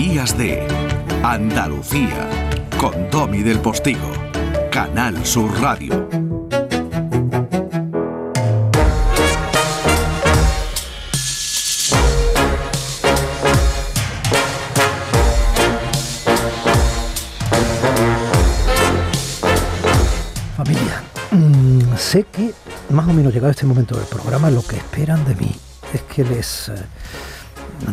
Días 0.00 0.38
de 0.38 0.66
Andalucía 1.22 2.26
con 2.80 3.10
Domi 3.10 3.42
del 3.42 3.58
Postigo, 3.58 4.10
Canal 4.72 5.26
Sur 5.26 5.52
Radio. 5.60 6.08
Familia, 20.56 21.02
mm, 21.30 21.94
sé 21.98 22.24
que 22.32 22.54
más 22.88 23.06
o 23.06 23.12
menos 23.12 23.34
llegado 23.34 23.50
este 23.50 23.66
momento 23.66 23.98
del 23.98 24.06
programa 24.06 24.48
lo 24.50 24.62
que 24.62 24.76
esperan 24.76 25.22
de 25.26 25.34
mí 25.34 25.54
es 25.92 26.00
que 26.02 26.24
les 26.24 26.70
eh, 26.70 26.86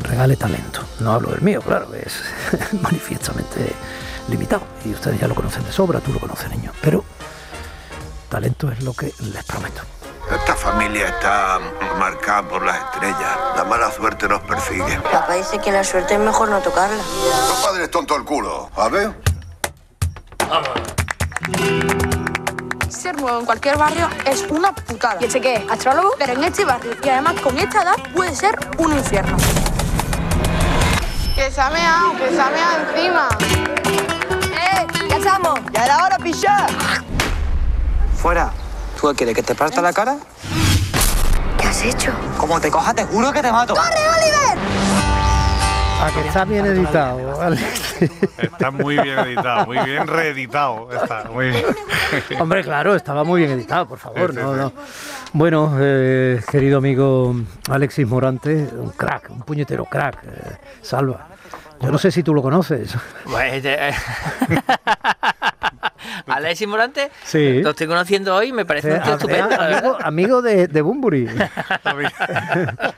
regale 0.01 0.35
talento. 0.35 0.81
No 0.99 1.13
hablo 1.13 1.31
del 1.31 1.41
mío, 1.41 1.61
claro, 1.61 1.93
es 1.93 2.21
manifiestamente 2.81 3.73
limitado 4.29 4.63
y 4.85 4.91
ustedes 4.91 5.19
ya 5.19 5.27
lo 5.27 5.35
conocen 5.35 5.63
de 5.63 5.71
sobra, 5.71 5.99
tú 5.99 6.11
lo 6.13 6.19
conoces 6.19 6.49
niño, 6.49 6.71
pero 6.81 7.03
talento 8.29 8.69
es 8.71 8.83
lo 8.83 8.93
que 8.93 9.13
les 9.31 9.43
prometo. 9.45 9.81
Esta 10.31 10.55
familia 10.55 11.07
está 11.07 11.57
marcada 11.97 12.47
por 12.49 12.65
las 12.65 12.77
estrellas. 12.77 13.37
La 13.55 13.63
mala 13.63 13.89
suerte 13.89 14.27
nos 14.27 14.41
persigue. 14.41 14.99
Papá 14.99 15.35
dice 15.35 15.57
que 15.59 15.71
la 15.71 15.85
suerte 15.85 16.15
es 16.15 16.19
mejor 16.19 16.49
no 16.49 16.59
tocarla. 16.59 16.97
Los 16.97 17.65
padres 17.65 17.89
tonto 17.89 18.15
el 18.17 18.25
culo. 18.25 18.69
A 18.75 18.89
ver. 18.89 19.13
Ser 22.89 23.15
nuevo 23.21 23.39
en 23.39 23.45
cualquier 23.45 23.77
barrio 23.77 24.09
es 24.25 24.45
una 24.49 24.75
putada. 24.75 25.17
¿Y 25.21 25.25
ese 25.25 25.39
qué? 25.39 25.65
Astrólogo, 25.69 26.13
pero 26.19 26.33
en 26.33 26.43
este 26.43 26.65
barrio 26.65 26.91
y 27.01 27.09
además 27.09 27.39
con 27.41 27.57
esta 27.57 27.83
edad 27.83 27.95
puede 28.13 28.35
ser 28.35 28.57
un 28.79 28.97
infierno. 28.97 29.37
Que 31.47 31.53
se 31.53 31.61
ha 31.61 31.69
meado, 31.69 32.11
que 32.17 32.29
se 32.29 32.41
ha 32.41 32.49
meado 32.49 32.91
encima. 32.91 33.29
¡Eh! 34.51 34.85
¡Ya 35.09 35.15
estamos! 35.15 35.57
¡Ya 35.71 35.85
era 35.85 36.03
hora, 36.03 36.17
pillar! 36.17 36.69
Fuera. 38.17 38.51
¿Tú 38.99 39.07
qué 39.07 39.15
quieres? 39.15 39.33
¿Que 39.33 39.43
te 39.43 39.55
parta 39.55 39.81
la 39.81 39.93
cara? 39.93 40.17
¿Qué 41.57 41.65
has 41.65 41.85
hecho? 41.85 42.11
Como 42.37 42.59
te 42.59 42.69
coja, 42.69 42.93
te 42.93 43.05
juro 43.05 43.31
que 43.31 43.41
te 43.41 43.49
mato. 43.49 43.75
A 46.01 46.11
que 46.11 46.27
está 46.27 46.43
bien 46.43 46.65
editado, 46.65 47.41
Alex. 47.41 48.01
Está 48.37 48.69
muy 48.69 48.97
bien 48.97 49.17
editado, 49.17 49.65
muy 49.67 49.77
bien 49.79 50.05
reeditado. 50.05 50.89
Está 50.91 51.29
muy 51.31 51.51
bien. 51.51 51.65
Hombre, 52.41 52.61
claro, 52.61 52.93
estaba 52.93 53.23
muy 53.23 53.39
bien 53.39 53.53
editado, 53.53 53.87
por 53.87 53.99
favor. 53.99 54.31
Sí, 54.31 54.37
sí, 54.37 54.43
no, 54.43 54.53
sí. 54.53 54.59
no. 54.59 54.73
Bueno, 55.31 55.77
eh, 55.79 56.41
querido 56.51 56.79
amigo 56.79 57.33
Alexis 57.69 58.05
Morante, 58.05 58.69
un 58.73 58.89
crack, 58.89 59.29
un 59.29 59.43
puñetero 59.43 59.85
crack, 59.85 60.25
eh, 60.25 60.57
salva. 60.81 61.36
Yo 61.81 61.91
no 61.91 61.97
sé 61.97 62.11
si 62.11 62.23
tú 62.23 62.33
lo 62.33 62.41
conoces. 62.41 62.95
Pues, 63.25 63.63
eh, 63.65 63.91
Alexis 66.27 66.67
Morante, 66.67 67.09
Sí. 67.23 67.61
lo 67.61 67.71
estoy 67.71 67.87
conociendo 67.87 68.35
hoy, 68.35 68.51
me 68.51 68.65
parece 68.65 68.91
un 68.91 68.97
Eh, 68.97 69.01
tío 69.03 69.13
estupendo, 69.13 69.55
amigo, 69.59 69.97
amigo 70.01 70.41
de, 70.41 70.67
de 70.67 70.81
Bumburi. 70.81 71.27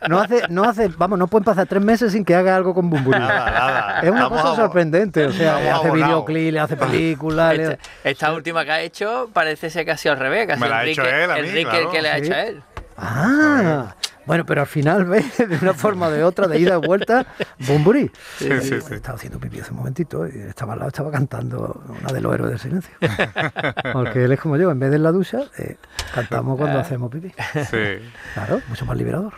No 0.09 0.19
hace, 0.19 0.41
no 0.49 0.63
hace, 0.63 0.87
vamos, 0.97 1.19
no 1.19 1.27
pueden 1.27 1.43
pasar 1.45 1.67
tres 1.67 1.81
meses 1.83 2.11
sin 2.13 2.25
que 2.25 2.35
haga 2.35 2.55
algo 2.55 2.73
con 2.73 2.89
Bumburi. 2.89 3.19
Nada, 3.19 3.51
nada. 3.51 3.99
Es 4.01 4.09
una 4.09 4.29
cosa 4.29 4.55
sorprendente, 4.55 5.25
o 5.25 5.31
sea, 5.31 5.59
le 5.59 5.69
hace 5.69 5.91
videoclip, 5.91 6.53
le 6.53 6.59
hace 6.59 6.75
películas. 6.77 7.57
le- 7.57 7.79
Esta, 8.03 8.33
última 8.33 8.65
que 8.65 8.71
ha 8.71 8.81
hecho 8.81 9.29
parece 9.33 9.69
ser 9.69 9.85
que 9.85 9.91
ha 9.91 9.97
sido 9.97 10.13
al 10.13 10.19
revés, 10.19 10.47
que 10.47 10.53
ha 10.53 10.55
Me 10.55 10.67
sido 10.67 10.69
la 10.69 10.77
ha 10.77 10.81
Enrique, 10.81 11.01
hecho 11.01 11.09
él 11.09 11.31
a 11.31 11.35
mí, 11.35 11.39
Enrique 11.49 11.69
claro. 11.69 11.85
el 11.85 11.91
que 11.91 12.01
le 12.01 12.09
ha 12.09 12.15
Sí. 12.15 12.21
hecho 12.23 12.33
a 12.33 12.41
él. 12.43 12.61
Ah, 12.97 13.95
bueno, 14.29 14.45
pero 14.45 14.61
al 14.61 14.67
final 14.67 15.05
ve 15.05 15.25
de 15.39 15.57
una 15.59 15.73
forma 15.73 16.05
o 16.05 16.11
de 16.11 16.23
otra, 16.23 16.47
de 16.47 16.59
ida 16.59 16.75
y 16.75 16.85
vuelta, 16.85 17.25
Bumburi. 17.67 18.11
Sí, 18.37 18.47
sí, 18.61 18.79
sí. 18.79 18.93
Estaba 18.93 19.15
haciendo 19.15 19.39
pipí 19.39 19.59
hace 19.59 19.71
un 19.71 19.77
momentito 19.77 20.27
y 20.27 20.37
estaba 20.41 20.73
al 20.73 20.79
lado, 20.79 20.89
estaba 20.89 21.09
cantando 21.09 21.83
una 21.99 22.13
de 22.13 22.21
los 22.21 22.31
héroes 22.35 22.51
del 22.51 22.59
silencio. 22.59 22.95
Porque 23.91 24.25
él 24.25 24.31
es 24.31 24.39
como 24.39 24.55
yo, 24.55 24.69
en 24.69 24.77
vez 24.77 24.91
de 24.91 24.97
en 24.97 25.03
la 25.03 25.11
ducha, 25.11 25.45
eh, 25.57 25.77
cantamos 26.13 26.59
cuando 26.59 26.77
hacemos 26.77 27.09
pipí. 27.09 27.29
Sí. 27.71 28.07
Claro, 28.35 28.61
mucho 28.67 28.85
más 28.85 28.95
liberador. 28.95 29.33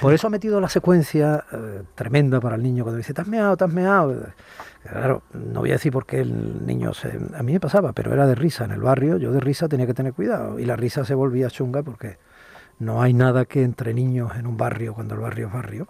Por 0.00 0.14
eso 0.14 0.28
ha 0.28 0.30
metido 0.30 0.60
la 0.60 0.68
secuencia 0.68 1.42
eh, 1.50 1.82
tremenda 1.96 2.40
para 2.40 2.54
el 2.54 2.62
niño 2.62 2.84
cuando 2.84 2.98
dice, 2.98 3.12
te 3.12 3.22
has 3.22 3.26
meado, 3.26 3.56
te 3.56 3.64
has 3.64 3.72
meado. 3.72 4.28
Claro, 4.88 5.22
no 5.32 5.58
voy 5.58 5.70
a 5.70 5.72
decir 5.72 5.90
por 5.90 6.06
qué 6.06 6.20
el 6.20 6.64
niño 6.64 6.94
se... 6.94 7.18
A 7.36 7.42
mí 7.42 7.52
me 7.52 7.58
pasaba, 7.58 7.92
pero 7.94 8.12
era 8.12 8.28
de 8.28 8.36
risa 8.36 8.64
en 8.64 8.70
el 8.70 8.80
barrio. 8.80 9.16
Yo 9.16 9.32
de 9.32 9.40
risa 9.40 9.66
tenía 9.66 9.86
que 9.86 9.94
tener 9.94 10.12
cuidado. 10.12 10.60
Y 10.60 10.66
la 10.66 10.76
risa 10.76 11.04
se 11.04 11.16
volvía 11.16 11.50
chunga 11.50 11.82
porque 11.82 12.18
no 12.78 13.02
hay 13.02 13.12
nada 13.14 13.44
que 13.44 13.62
entre 13.62 13.94
niños 13.94 14.32
en 14.36 14.46
un 14.46 14.56
barrio, 14.56 14.94
cuando 14.94 15.14
el 15.14 15.20
barrio 15.20 15.46
es 15.48 15.52
barrio, 15.52 15.88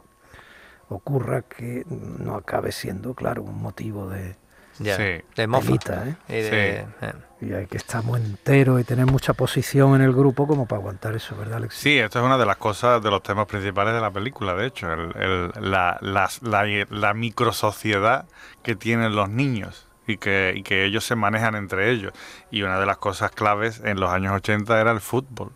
ocurra 0.88 1.42
que 1.42 1.84
no 1.88 2.36
acabe 2.36 2.72
siendo, 2.72 3.14
claro, 3.14 3.42
un 3.42 3.60
motivo 3.60 4.08
de... 4.08 4.36
Ya, 4.78 4.94
Sí. 4.96 5.22
de 5.34 5.46
mofa. 5.46 5.66
Telita, 5.66 6.06
¿eh? 6.08 6.16
Y 6.28 6.32
de- 6.32 6.80
eh. 7.00 7.12
Y 7.40 7.52
hay 7.54 7.66
que 7.66 7.78
estar 7.78 8.04
muy 8.04 8.20
entero 8.20 8.78
y 8.78 8.84
tener 8.84 9.06
mucha 9.06 9.32
posición 9.32 9.94
en 9.94 10.02
el 10.02 10.12
grupo 10.12 10.46
como 10.46 10.66
para 10.66 10.80
aguantar 10.80 11.14
eso, 11.16 11.34
¿verdad, 11.36 11.56
Alex? 11.56 11.74
Sí, 11.76 11.98
esto 11.98 12.18
es 12.18 12.24
una 12.24 12.36
de 12.38 12.44
las 12.46 12.56
cosas, 12.58 13.02
de 13.02 13.10
los 13.10 13.22
temas 13.22 13.46
principales 13.46 13.94
de 13.94 14.00
la 14.02 14.10
película, 14.10 14.54
de 14.54 14.66
hecho, 14.66 14.92
el- 14.92 15.16
el- 15.16 15.70
la, 15.70 15.96
las- 16.02 16.42
la, 16.42 16.64
la 16.90 17.14
microsociedad 17.14 18.26
que 18.62 18.76
tienen 18.76 19.16
los 19.16 19.30
niños 19.30 19.88
y 20.06 20.18
que, 20.18 20.52
y 20.54 20.62
que 20.62 20.84
ellos 20.84 21.04
se 21.06 21.16
manejan 21.16 21.54
entre 21.56 21.90
ellos. 21.90 22.12
Y 22.50 22.62
una 22.62 22.78
de 22.78 22.84
las 22.86 22.98
cosas 22.98 23.30
claves 23.30 23.80
en 23.82 23.98
los 23.98 24.10
años 24.10 24.34
80 24.34 24.78
era 24.80 24.90
el 24.92 25.00
fútbol. 25.00 25.52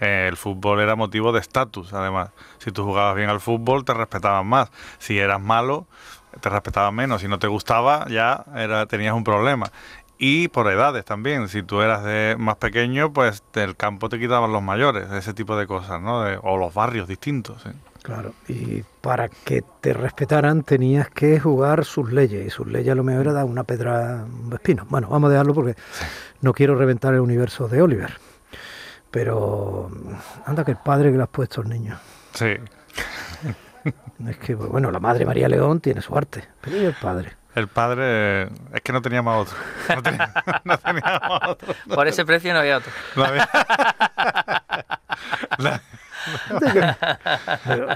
Eh, 0.00 0.26
el 0.28 0.36
fútbol 0.36 0.80
era 0.80 0.94
motivo 0.96 1.32
de 1.32 1.40
estatus, 1.40 1.92
además. 1.92 2.30
Si 2.58 2.70
tú 2.70 2.84
jugabas 2.84 3.16
bien 3.16 3.28
al 3.30 3.40
fútbol, 3.40 3.84
te 3.84 3.94
respetaban 3.94 4.46
más. 4.46 4.70
Si 4.98 5.18
eras 5.18 5.40
malo, 5.40 5.86
te 6.40 6.48
respetaban 6.48 6.94
menos. 6.94 7.20
Si 7.20 7.28
no 7.28 7.38
te 7.38 7.46
gustaba, 7.48 8.06
ya 8.08 8.44
era, 8.54 8.86
tenías 8.86 9.14
un 9.14 9.24
problema. 9.24 9.66
Y 10.18 10.48
por 10.48 10.68
edades 10.70 11.04
también. 11.04 11.48
Si 11.48 11.62
tú 11.62 11.80
eras 11.80 12.02
de 12.04 12.36
más 12.38 12.56
pequeño, 12.56 13.12
pues 13.12 13.42
del 13.52 13.76
campo 13.76 14.08
te 14.08 14.18
quitaban 14.18 14.52
los 14.52 14.62
mayores, 14.62 15.10
ese 15.12 15.32
tipo 15.34 15.56
de 15.56 15.66
cosas, 15.66 16.00
¿no? 16.00 16.22
De- 16.22 16.38
o 16.42 16.56
los 16.56 16.74
barrios 16.74 17.06
distintos. 17.06 17.62
¿sí? 17.62 17.70
Claro, 18.02 18.32
y 18.48 18.82
para 19.00 19.28
que 19.28 19.62
te 19.80 19.92
respetaran 19.92 20.62
tenías 20.62 21.08
que 21.10 21.38
jugar 21.38 21.84
sus 21.84 22.12
leyes, 22.12 22.46
y 22.46 22.50
sus 22.50 22.66
leyes 22.66 22.92
a 22.92 22.94
lo 22.94 23.04
mejor 23.04 23.22
era 23.22 23.32
dar 23.32 23.44
una 23.44 23.64
pedra, 23.64 24.24
un 24.44 24.52
espino. 24.52 24.86
Bueno, 24.88 25.08
vamos 25.08 25.28
a 25.28 25.32
dejarlo 25.32 25.54
porque 25.54 25.74
no 26.40 26.52
quiero 26.52 26.74
reventar 26.74 27.14
el 27.14 27.20
universo 27.20 27.68
de 27.68 27.82
Oliver. 27.82 28.12
Pero 29.10 29.90
anda 30.46 30.64
que 30.64 30.72
el 30.72 30.76
padre 30.76 31.10
que 31.10 31.16
le 31.16 31.22
has 31.22 31.28
puesto 31.28 31.60
al 31.62 31.68
niño. 31.68 31.98
Sí. 32.34 32.54
Es 34.28 34.36
que, 34.38 34.54
bueno, 34.54 34.90
la 34.90 35.00
madre 35.00 35.24
María 35.24 35.48
León 35.48 35.80
tiene 35.80 36.02
su 36.02 36.16
arte, 36.16 36.44
pero 36.60 36.76
¿y 36.76 36.84
el 36.84 36.94
padre? 36.94 37.32
El 37.54 37.68
padre 37.68 38.42
es 38.74 38.80
que 38.84 38.92
no 38.92 39.00
teníamos 39.00 39.46
otro. 39.48 39.58
No, 39.96 40.02
tenía- 40.02 40.32
no 40.64 40.78
teníamos 40.78 41.40
otro. 41.48 41.74
Por 41.94 42.06
ese 42.08 42.24
precio 42.26 42.52
no 42.52 42.58
había 42.60 42.78
otro. 42.78 42.92
No 43.16 43.24
había- 43.24 43.48
La- 45.58 45.80
Pero, 47.66 47.88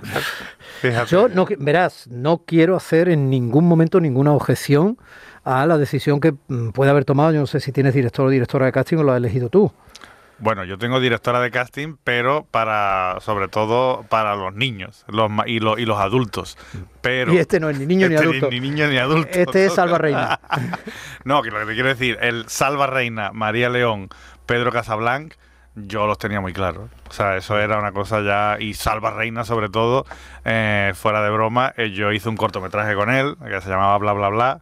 Fíjate. 0.81 1.07
yo, 1.11 1.29
no, 1.29 1.47
verás, 1.59 2.07
no 2.09 2.39
quiero 2.47 2.77
hacer 2.77 3.09
en 3.09 3.29
ningún 3.31 3.67
momento 3.69 4.01
ninguna 4.01 4.33
objeción 4.33 4.99
a 5.45 5.67
la 5.67 5.77
decisión 5.79 6.21
que 6.21 6.35
mm, 6.49 6.71
puede 6.71 6.91
haber 6.91 7.05
tomado. 7.05 7.33
Yo 7.33 7.41
no 7.41 7.47
sé 7.47 7.61
si 7.61 7.73
tienes 7.73 7.95
director 7.95 8.27
o 8.27 8.31
directora 8.31 8.67
de 8.67 8.73
casting 8.73 8.97
o 8.99 9.03
lo 9.03 9.13
has 9.13 9.19
elegido 9.19 9.49
tú. 9.49 9.73
Bueno, 10.43 10.65
yo 10.65 10.77
tengo 10.77 10.99
directora 10.99 11.41
de 11.41 11.53
casting, 11.53 11.95
pero 12.03 12.45
para, 12.51 13.19
sobre 13.21 13.47
todo 13.47 14.05
para 14.09 14.35
los 14.35 14.53
niños 14.53 15.05
los, 15.07 15.31
y, 15.47 15.61
los, 15.61 15.79
y 15.79 15.85
los 15.87 16.01
adultos. 16.01 16.59
Pero 17.01 17.33
Y 17.33 17.39
este 17.39 17.61
no 17.61 17.71
es 17.71 17.79
ni 17.79 17.87
niño 17.87 18.09
ni 18.09 18.17
Este 18.17 18.27
adulto. 18.27 18.51
Ni, 18.51 18.59
niño 18.59 18.89
ni 18.89 18.99
adulto. 18.99 19.31
Este 19.31 19.67
es 19.67 19.75
Salva 19.75 19.99
Reina. 19.99 20.41
no, 21.25 21.43
que 21.43 21.53
lo 21.53 21.61
que 21.61 21.67
te 21.67 21.75
quiero 21.75 21.91
decir, 21.91 22.19
el 22.21 22.49
Salva 22.49 22.89
Reina, 22.89 23.31
María 23.33 23.69
León, 23.71 24.09
Pedro 24.45 24.73
Casablanc, 24.73 25.35
yo 25.77 26.09
los 26.09 26.19
tenía 26.19 26.41
muy 26.41 26.53
claros. 26.53 26.91
O 27.13 27.15
sea, 27.15 27.37
eso 27.37 27.59
era 27.59 27.79
una 27.79 27.93
cosa 27.93 28.23
ya. 28.23 28.57
Y 28.59 28.73
Salva 28.73 29.11
Reina, 29.11 29.45
sobre 29.45 29.69
todo, 29.69 30.07
eh, 30.47 30.93
fuera 30.95 31.23
de 31.23 31.29
broma, 31.29 31.75
eh, 31.77 31.91
yo 31.91 32.11
hice 32.11 32.31
un 32.31 32.39
cortometraje 32.39 32.95
con 32.95 33.11
él, 33.11 33.37
que 33.47 33.61
se 33.61 33.69
llamaba 33.69 33.99
Bla 33.99 34.15
Bla 34.15 34.29
Bla. 34.31 34.61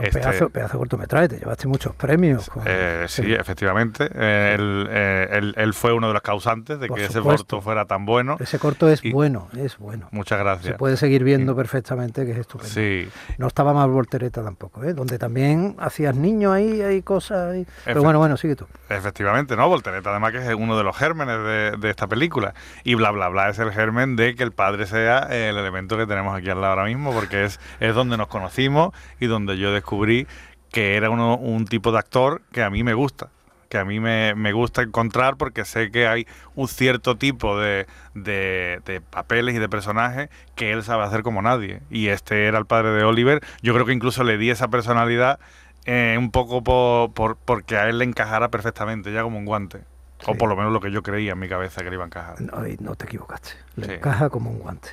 Este- 0.00 0.18
pedazo, 0.20 0.48
pedazo 0.48 0.72
de 0.72 0.78
cortometraje, 0.78 1.28
te 1.28 1.38
llevaste 1.40 1.68
muchos 1.68 1.94
premios. 1.96 2.48
con- 2.48 2.62
Eh, 2.64 3.04
sí, 3.06 3.34
efectivamente. 3.34 4.04
Él, 4.14 4.88
él- 4.90 5.54
él 5.58 5.74
fue 5.74 5.92
uno 5.92 6.08
de 6.08 6.14
los 6.14 6.22
causantes 6.22 6.80
de 6.80 6.88
Por 6.88 6.96
que 6.96 7.04
ese 7.04 7.20
corto 7.20 7.60
fuera 7.60 7.84
tan 7.84 8.06
bueno. 8.06 8.38
Ese 8.40 8.58
corto 8.58 8.88
es 8.88 9.04
Y- 9.04 9.12
bueno, 9.12 9.48
es 9.54 9.76
bueno. 9.76 10.08
Muchas 10.10 10.38
Se 10.38 10.44
gracias. 10.44 10.76
puede 10.78 10.96
seguir 10.96 11.22
viendo 11.22 11.54
perfectamente 11.54 12.24
que 12.24 12.32
es 12.32 12.38
estupendo. 12.38 12.72
Sí, 12.72 13.10
No 13.36 13.46
estaba 13.46 13.74
mal 13.74 13.90
Voltereta 13.90 14.42
tampoco, 14.42 14.82
¿eh? 14.84 14.94
donde 14.94 15.18
también 15.18 15.76
hacías 15.78 16.16
niños 16.16 16.54
ahí, 16.54 16.80
hay 16.80 17.02
cosas 17.02 17.52
ahí. 17.52 17.66
Pero 17.84 18.02
bueno, 18.02 18.18
bueno, 18.18 18.38
sigue 18.38 18.56
tú. 18.56 18.66
efectivamente, 18.88 19.54
¿no? 19.54 19.68
Voltereta, 19.68 20.10
además 20.10 20.32
que 20.32 20.38
es 20.38 20.54
uno 20.54 20.78
de 20.78 20.84
los 20.84 20.96
gérmenes 20.96 21.38
de, 21.38 21.76
de 21.78 21.89
esta 21.90 22.06
película. 22.06 22.54
Y 22.84 22.94
bla, 22.94 23.10
bla, 23.10 23.28
bla 23.28 23.48
es 23.50 23.58
el 23.58 23.72
germen 23.72 24.16
de 24.16 24.34
que 24.34 24.42
el 24.42 24.52
padre 24.52 24.86
sea 24.86 25.20
el 25.30 25.56
elemento 25.56 25.96
que 25.96 26.06
tenemos 26.06 26.36
aquí 26.36 26.50
al 26.50 26.60
lado 26.60 26.72
ahora 26.74 26.84
mismo, 26.84 27.12
porque 27.12 27.44
es, 27.44 27.60
es 27.80 27.94
donde 27.94 28.16
nos 28.16 28.28
conocimos 28.28 28.94
y 29.20 29.26
donde 29.26 29.58
yo 29.58 29.72
descubrí 29.72 30.26
que 30.70 30.96
era 30.96 31.10
uno, 31.10 31.36
un 31.36 31.64
tipo 31.66 31.92
de 31.92 31.98
actor 31.98 32.42
que 32.52 32.62
a 32.62 32.70
mí 32.70 32.82
me 32.84 32.94
gusta. 32.94 33.28
que 33.68 33.78
a 33.78 33.84
mí 33.84 34.00
me, 34.00 34.34
me 34.34 34.52
gusta 34.52 34.82
encontrar 34.82 35.36
porque 35.36 35.64
sé 35.64 35.90
que 35.92 36.06
hay 36.08 36.26
un 36.56 36.66
cierto 36.68 37.16
tipo 37.16 37.56
de, 37.58 37.86
de, 38.14 38.80
de 38.84 39.00
papeles 39.00 39.54
y 39.54 39.58
de 39.58 39.68
personajes 39.68 40.28
que 40.56 40.72
él 40.72 40.82
sabe 40.82 41.04
hacer 41.04 41.22
como 41.22 41.40
nadie. 41.42 41.80
Y 41.90 42.08
este 42.08 42.46
era 42.46 42.58
el 42.58 42.66
padre 42.66 42.90
de 42.90 43.04
Oliver. 43.04 43.40
Yo 43.62 43.72
creo 43.74 43.86
que 43.86 43.92
incluso 43.92 44.24
le 44.24 44.38
di 44.38 44.50
esa 44.50 44.68
personalidad 44.68 45.38
eh, 45.86 46.16
un 46.18 46.30
poco 46.32 46.62
por, 46.62 47.12
por- 47.12 47.36
porque 47.36 47.76
a 47.76 47.88
él 47.88 47.98
le 47.98 48.04
encajara 48.04 48.48
perfectamente, 48.48 49.12
ya 49.12 49.22
como 49.22 49.38
un 49.38 49.44
guante. 49.44 49.82
O 50.26 50.32
Sí. 50.32 50.38
por 50.38 50.48
lo 50.48 50.56
menos 50.56 50.72
lo 50.72 50.80
que 50.80 50.90
yo 50.90 51.02
creía 51.02 51.32
en 51.32 51.38
mi 51.38 51.48
cabeza 51.48 51.82
que 51.82 51.88
le 51.90 51.94
iba 51.96 52.04
a 52.04 52.06
encajar. 52.06 52.40
No, 52.40 52.62
no 52.80 52.94
te 52.94 53.06
equivocaste. 53.06 53.50
Le 53.76 53.86
Sí. 53.86 53.92
encaja 53.94 54.28
como 54.28 54.50
un 54.50 54.58
guante. 54.58 54.90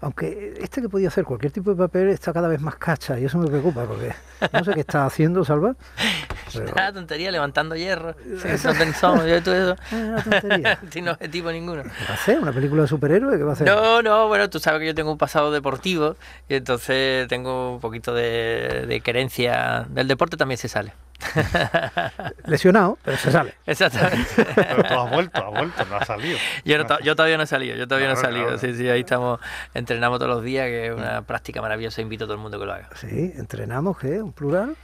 Aunque 0.00 0.54
este 0.60 0.82
que 0.82 0.88
podía 0.88 1.08
hacer 1.08 1.24
cualquier 1.24 1.52
tipo 1.52 1.70
de 1.70 1.76
papel 1.76 2.08
está 2.10 2.32
cada 2.32 2.48
vez 2.48 2.60
más 2.60 2.76
cacha 2.76 3.18
y 3.18 3.24
eso 3.24 3.38
me 3.38 3.46
preocupa 3.48 3.84
porque 3.84 4.12
no 4.52 4.64
sé 4.64 4.74
qué 4.74 4.80
está 4.80 5.06
haciendo, 5.06 5.44
Salva. 5.44 5.74
Pero, 6.52 6.74
Nada, 6.74 6.92
tontería, 6.92 7.30
levantando 7.30 7.74
hierro, 7.76 8.14
son, 8.94 9.26
yo 9.26 9.42
todo 9.42 9.54
eso, 9.54 9.72
es 9.90 9.92
una 9.92 10.22
tontería. 10.22 10.78
sin 10.90 11.08
objetivo 11.08 11.50
ninguno. 11.50 11.82
¿Qué 11.82 11.88
va 12.04 12.10
a 12.10 12.14
hacer? 12.14 12.38
¿Una 12.38 12.52
película 12.52 12.82
de 12.82 12.88
superhéroe? 12.88 13.36
¿Qué 13.36 13.42
va 13.44 13.50
a 13.50 13.52
hacer? 13.54 13.66
No, 13.66 14.02
no, 14.02 14.28
bueno, 14.28 14.48
tú 14.50 14.58
sabes 14.58 14.80
que 14.80 14.86
yo 14.86 14.94
tengo 14.94 15.10
un 15.12 15.18
pasado 15.18 15.50
deportivo 15.50 16.16
y 16.48 16.54
entonces 16.54 17.26
tengo 17.28 17.74
un 17.74 17.80
poquito 17.80 18.14
de, 18.14 18.84
de 18.86 19.00
querencia. 19.00 19.86
Del 19.88 20.08
deporte 20.08 20.36
también 20.36 20.58
se 20.58 20.68
sale. 20.68 20.92
Lesionado, 22.46 22.98
pero 23.02 23.16
se 23.16 23.30
sale. 23.30 23.54
Exactamente. 23.66 24.26
Pero 24.54 24.82
tú 24.84 24.94
has 24.94 25.10
vuelto, 25.10 25.44
has 25.46 25.50
vuelto, 25.52 25.84
no 25.86 25.96
has 25.96 26.06
salido. 26.06 26.38
Yo, 26.64 26.78
no 26.78 27.00
yo 27.00 27.16
todavía 27.16 27.36
no 27.36 27.42
he 27.44 27.46
salido, 27.46 27.76
yo 27.76 27.86
todavía 27.88 28.08
no 28.08 28.14
he 28.14 28.16
salido. 28.16 28.44
claro. 28.46 28.58
Sí, 28.58 28.74
sí, 28.74 28.88
ahí 28.88 29.00
estamos, 29.00 29.40
entrenamos 29.74 30.18
todos 30.18 30.30
los 30.34 30.42
días, 30.44 30.66
que 30.66 30.86
es 30.88 30.92
una 30.94 31.22
práctica 31.22 31.60
maravillosa, 31.62 32.00
invito 32.02 32.24
a 32.24 32.26
todo 32.26 32.34
el 32.36 32.40
mundo 32.42 32.58
que 32.58 32.66
lo 32.66 32.72
haga. 32.72 32.88
Sí, 32.96 33.32
entrenamos, 33.36 33.98
¿qué? 33.98 34.20
¿Un 34.22 34.32
plural? 34.32 34.76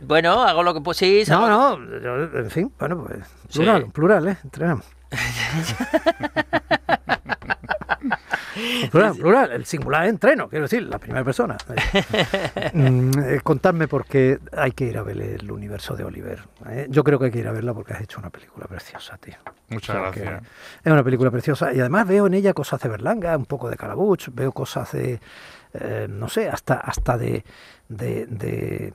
Bueno, 0.00 0.42
hago 0.42 0.62
lo 0.62 0.72
que 0.74 0.80
puedo, 0.80 0.94
sí, 0.94 1.22
No, 1.28 1.46
no, 1.48 2.00
yo- 2.00 2.38
en 2.38 2.50
fin, 2.50 2.72
bueno, 2.78 3.04
pues 3.04 3.18
plural, 3.52 3.86
plural, 3.92 4.28
¿eh? 4.28 4.38
Entrenamos. 4.44 4.84
Plural, 8.90 9.52
el 9.52 9.64
singular 9.64 10.04
es 10.04 10.10
entreno, 10.10 10.48
quiero 10.48 10.64
decir, 10.64 10.82
la 10.82 10.98
primera 10.98 11.24
persona. 11.24 11.56
Mm, 12.72 13.10
eh, 13.18 13.40
contadme 13.42 13.88
por 13.88 14.04
qué 14.04 14.38
hay 14.56 14.72
que 14.72 14.84
ir 14.84 14.98
a 14.98 15.02
ver 15.02 15.20
el 15.20 15.50
universo 15.50 15.96
de 15.96 16.04
Oliver. 16.04 16.40
¿eh? 16.68 16.86
Yo 16.88 17.02
creo 17.02 17.18
que 17.18 17.26
hay 17.26 17.30
que 17.30 17.38
ir 17.38 17.48
a 17.48 17.52
verla 17.52 17.74
porque 17.74 17.92
has 17.92 18.00
hecho 18.00 18.18
una 18.20 18.30
película 18.30 18.66
preciosa, 18.66 19.16
tío. 19.18 19.34
Muchas 19.68 19.96
O 19.96 20.00
sea, 20.00 20.10
que 20.10 20.20
gracias. 20.20 20.52
Es 20.84 20.92
una 20.92 21.02
película 21.02 21.30
preciosa 21.30 21.72
y 21.72 21.80
además 21.80 22.06
veo 22.06 22.26
en 22.26 22.34
ella 22.34 22.52
cosas 22.52 22.80
de 22.80 22.88
Berlanga, 22.88 23.36
un 23.36 23.46
poco 23.46 23.68
de 23.68 23.76
Calabuch, 23.76 24.28
veo 24.32 24.52
cosas 24.52 24.92
de, 24.92 25.20
eh, 25.74 26.06
no 26.08 26.28
sé, 26.28 26.48
hasta, 26.48 26.74
hasta 26.74 27.16
de, 27.16 27.44
de, 27.88 28.26
de, 28.26 28.94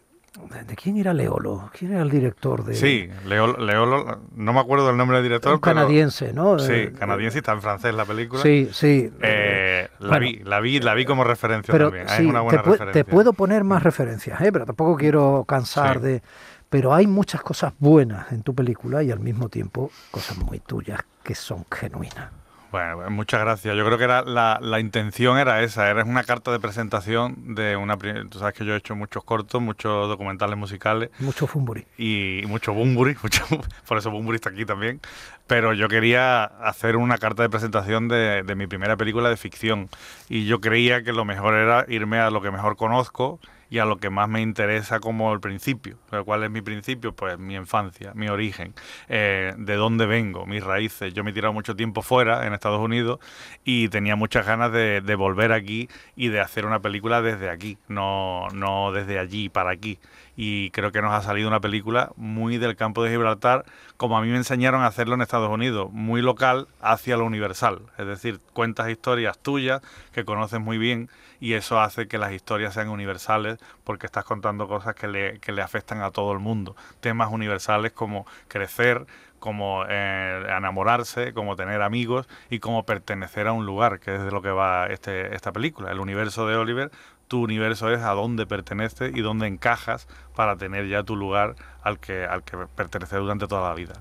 de 0.68 0.76
quién 0.76 0.98
era 0.98 1.14
Leolo, 1.14 1.70
quién 1.78 1.94
era 1.94 2.02
el 2.02 2.10
director 2.10 2.64
de... 2.66 2.76
Sí, 2.76 3.10
Leo, 3.26 3.56
Leo- 3.58 4.20
no 4.36 4.54
me 4.54 4.60
acuerdo 4.60 4.88
del 4.88 4.98
nombre 4.98 5.18
del 5.18 5.24
director. 5.26 5.54
un 5.54 5.60
canadiense, 5.60 6.34
¿no? 6.34 6.60
Sí, 6.60 6.72
Eh, 6.74 6.94
canadiense 6.98 7.38
y 7.38 7.40
está 7.40 7.54
en 7.54 7.62
francés 7.62 7.94
la 7.96 8.06
película. 8.06 8.42
Sí, 8.42 8.70
sí. 8.74 9.10
Eh, 9.22 9.88
la 10.00 10.08
Bueno. 10.10 10.26
vi, 10.26 10.40
la 10.44 10.60
vi, 10.60 10.80
la 10.80 10.94
vi 10.94 11.06
como 11.06 11.24
referencia 11.24 11.72
pero 11.72 11.86
también. 11.86 12.10
sí, 12.10 12.24
es 12.24 12.28
una 12.30 12.40
te, 12.40 12.44
buena 12.44 12.62
pu- 12.64 12.72
referencia. 12.72 13.04
te 13.04 13.10
puedo 13.10 13.34
poner 13.34 13.64
más 13.64 13.82
referencias, 13.84 14.42
¿eh? 14.42 14.52
pero 14.52 14.66
tampoco 14.66 14.96
quiero 14.98 15.46
cansar 15.48 15.98
Sí. 16.00 16.04
de... 16.06 16.24
Pero 16.70 16.94
hay 16.94 17.08
muchas 17.08 17.42
cosas 17.42 17.74
buenas 17.80 18.32
en 18.32 18.42
tu 18.42 18.54
película 18.54 19.02
y 19.04 19.12
al 19.12 19.20
mismo 19.20 19.48
tiempo 19.50 19.92
cosas 20.12 20.38
muy 20.38 20.60
tuyas 20.60 21.00
que 21.24 21.34
son 21.36 21.64
genuinas. 21.72 22.30
Bueno, 22.76 22.98
pues 22.98 23.10
muchas 23.10 23.40
gracias. 23.40 23.74
Yo 23.78 23.86
creo 23.86 23.98
que 23.98 24.04
era 24.04 24.22
la, 24.24 24.60
la 24.62 24.82
intención 24.82 25.38
era 25.38 25.64
esa, 25.64 25.90
era 25.90 26.04
una 26.04 26.26
carta 26.26 26.52
de 26.52 26.60
presentación 26.60 27.56
de 27.56 27.78
una... 27.78 27.96
Tú 27.98 28.38
sabes 28.38 28.54
que 28.54 28.66
yo 28.66 28.74
he 28.74 28.78
hecho 28.78 28.98
muchos 28.98 29.24
cortos, 29.24 29.62
muchos 29.62 30.10
documentales 30.10 30.58
musicales 30.58 31.10
Mucho 31.20 31.48
fumburi. 31.48 31.86
y 31.98 32.42
mucho 32.48 32.74
Bumburi, 32.74 33.16
mucho, 33.24 33.46
por 33.88 33.98
eso 33.98 34.12
Bumburi 34.12 34.36
está 34.36 34.50
aquí 34.50 34.66
también. 34.66 35.00
Pero 35.48 35.72
yo 35.72 35.88
quería 35.88 36.44
hacer 36.44 36.98
una 36.98 37.18
carta 37.18 37.44
de 37.44 37.50
presentación 37.50 38.10
de, 38.10 38.44
de 38.44 38.56
mi 38.56 38.68
primera 38.68 38.98
película 38.98 39.30
de 39.30 39.38
ficción 39.38 39.88
y 40.28 40.46
yo 40.46 40.60
creía 40.60 41.02
que 41.02 41.14
lo 41.14 41.24
mejor 41.24 41.54
era 41.54 41.86
irme 41.88 42.20
a 42.20 42.30
lo 42.30 42.42
que 42.42 42.52
mejor 42.52 42.76
conozco 42.76 43.40
y 43.70 43.80
a 43.80 43.86
lo 43.86 43.98
que 43.98 44.10
más 44.10 44.30
me 44.30 44.42
interesa 44.42 45.00
como 45.00 45.34
el 45.34 45.40
principio. 45.40 45.98
¿Cuál 46.26 46.44
es 46.44 46.52
mi 46.52 46.62
principio? 46.62 47.16
Pues 47.16 47.38
mi 47.38 47.56
infancia, 47.56 48.14
mi 48.14 48.30
origen, 48.30 48.74
eh, 49.08 49.54
de 49.58 49.76
dónde 49.76 50.06
vengo, 50.06 50.46
mis 50.46 50.64
raíces. 50.64 51.14
Yo 51.14 51.24
me 51.24 51.32
he 51.32 51.34
tirado 51.34 51.54
mucho 51.54 51.76
tiempo 51.76 52.02
fuera, 52.02 52.46
en 52.46 52.54
Estados 52.54 52.80
Unidos, 52.80 53.20
y 53.64 53.90
tenía 53.90 54.16
muchas 54.16 54.46
ganas 54.46 54.72
de, 54.72 55.02
de 55.02 55.16
volver 55.16 55.52
aquí 55.52 55.90
y 56.16 56.30
de 56.30 56.40
hacer 56.40 56.66
una 56.66 56.80
película 56.82 57.22
desde 57.22 57.50
aquí, 57.50 57.78
no, 57.88 58.48
no 58.54 58.92
desde 58.92 59.20
allí 59.20 59.50
para 59.50 59.72
aquí. 59.72 60.00
Y 60.36 60.72
creo 60.72 60.92
que 60.92 61.02
nos 61.02 61.14
ha 61.14 61.22
salido 61.22 61.48
una 61.48 61.60
película 61.60 62.12
muy 62.16 62.58
del 62.58 62.76
campo 62.76 63.04
de 63.04 63.12
Gibraltar, 63.12 63.66
como 63.98 64.18
a 64.18 64.22
mí 64.22 64.30
me 64.30 64.38
enseñaron 64.38 64.82
a 64.82 64.88
hacerlo 64.88 65.16
en 65.16 65.22
Estados 65.22 65.50
Unidos, 65.50 65.90
muy 65.92 66.22
local 66.22 66.68
hacia 66.82 67.18
lo 67.18 67.26
universal. 67.26 67.82
Es 67.98 68.08
decir, 68.08 68.40
cuentas 68.54 68.90
historias 68.90 69.38
tuyas 69.38 69.82
que 70.12 70.26
conoces 70.26 70.60
muy 70.60 70.78
bien 70.78 71.10
y 71.40 71.54
eso 71.54 71.80
hace 71.80 72.08
que 72.08 72.18
las 72.18 72.34
historias 72.34 72.74
sean 72.74 72.90
universales 72.90 73.60
porque 73.84 74.06
estás 74.06 74.26
contando 74.26 74.68
cosas 74.68 74.96
que 74.96 75.08
le, 75.08 75.40
que 75.40 75.52
le 75.52 75.62
afectan 75.62 76.02
a 76.02 76.12
todo 76.12 76.34
el 76.34 76.40
mundo. 76.40 76.76
Temas 77.00 77.32
universales 77.32 77.92
como 77.92 78.26
crecer, 78.48 79.06
como 79.40 79.86
eh, 79.88 80.44
enamorarse, 80.58 81.34
como 81.34 81.56
tener 81.56 81.82
amigos 81.82 82.28
y 82.50 82.60
como 82.60 82.84
pertenecer 82.84 83.48
a 83.48 83.54
un 83.54 83.66
lugar, 83.66 84.00
que 84.00 84.16
es 84.16 84.24
de 84.24 84.32
lo 84.32 84.42
que 84.42 84.50
va 84.50 84.88
este, 84.88 85.36
esta 85.36 85.52
película. 85.52 85.92
El 85.92 86.00
universo 86.00 86.48
de 86.48 86.56
Oliver, 86.56 86.92
tu 87.28 87.44
universo 87.44 87.90
es 87.92 88.02
a 88.02 88.12
dónde 88.12 88.46
perteneces 88.46 89.16
y 89.16 89.22
dónde 89.22 89.48
encajas 89.48 90.08
para 90.36 90.56
tener 90.58 90.88
ya 90.88 91.04
tu 91.04 91.16
lugar 91.16 91.56
al 91.82 92.00
que, 92.00 92.26
al 92.26 92.44
que 92.44 92.58
pertenecer 92.76 93.20
durante 93.20 93.48
toda 93.48 93.70
la 93.70 93.76
vida. 93.76 93.94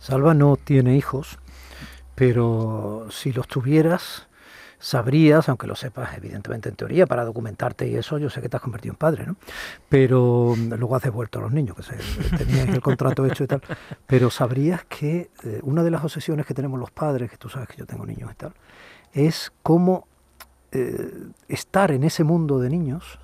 Salva 0.00 0.34
no 0.34 0.56
tiene 0.56 0.96
hijos, 0.96 1.38
pero 2.14 3.06
si 3.10 3.32
los 3.32 3.46
tuvieras, 3.46 4.28
sabrías, 4.78 5.48
aunque 5.48 5.66
lo 5.66 5.76
sepas 5.76 6.16
evidentemente 6.16 6.68
en 6.68 6.76
teoría, 6.76 7.06
para 7.06 7.24
documentarte 7.24 7.88
y 7.88 7.96
eso, 7.96 8.18
yo 8.18 8.30
sé 8.30 8.40
que 8.40 8.48
te 8.48 8.56
has 8.56 8.62
convertido 8.62 8.92
en 8.92 8.96
padre, 8.96 9.26
¿no? 9.26 9.36
Pero 9.88 10.54
mm, 10.56 10.74
luego 10.74 10.96
has 10.96 11.02
devuelto 11.02 11.38
a 11.38 11.42
los 11.42 11.52
niños, 11.52 11.76
que 11.76 11.82
se, 11.82 11.96
teníais 12.36 12.68
el 12.70 12.80
contrato 12.80 13.26
hecho 13.26 13.44
y 13.44 13.46
tal, 13.46 13.62
pero 14.06 14.30
sabrías 14.30 14.84
que 14.84 15.30
eh, 15.44 15.60
una 15.62 15.82
de 15.82 15.90
las 15.90 16.04
obsesiones 16.04 16.46
que 16.46 16.54
tenemos 16.54 16.78
los 16.78 16.90
padres, 16.90 17.30
que 17.30 17.36
tú 17.36 17.48
sabes 17.48 17.68
que 17.68 17.76
yo 17.76 17.86
tengo 17.86 18.06
niños 18.06 18.30
y 18.32 18.34
tal, 18.34 18.54
es 19.12 19.52
cómo 19.62 20.06
eh, 20.72 21.10
estar 21.48 21.90
en 21.92 22.04
ese 22.04 22.24
mundo 22.24 22.58
de 22.58 22.70
niños 22.70 23.18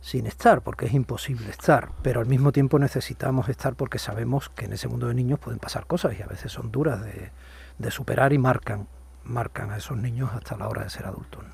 sin 0.00 0.26
estar, 0.26 0.62
porque 0.62 0.86
es 0.86 0.94
imposible 0.94 1.48
estar, 1.48 1.90
pero 2.02 2.20
al 2.20 2.26
mismo 2.26 2.50
tiempo 2.50 2.78
necesitamos 2.78 3.48
estar 3.48 3.74
porque 3.74 4.00
sabemos 4.00 4.48
que 4.48 4.64
en 4.64 4.72
ese 4.72 4.88
mundo 4.88 5.06
de 5.06 5.14
niños 5.14 5.38
pueden 5.38 5.60
pasar 5.60 5.86
cosas 5.86 6.18
y 6.18 6.22
a 6.22 6.26
veces 6.26 6.50
son 6.50 6.72
duras 6.72 7.00
de, 7.04 7.90
superar 7.90 8.32
y 8.32 8.38
marcan, 8.38 8.88
marcan 9.24 9.70
a 9.70 9.76
esos 9.76 9.96
niños 9.96 10.30
hasta 10.34 10.56
la 10.56 10.68
hora 10.68 10.82
de 10.82 10.90
ser 10.90 11.06
adultos. 11.06 11.44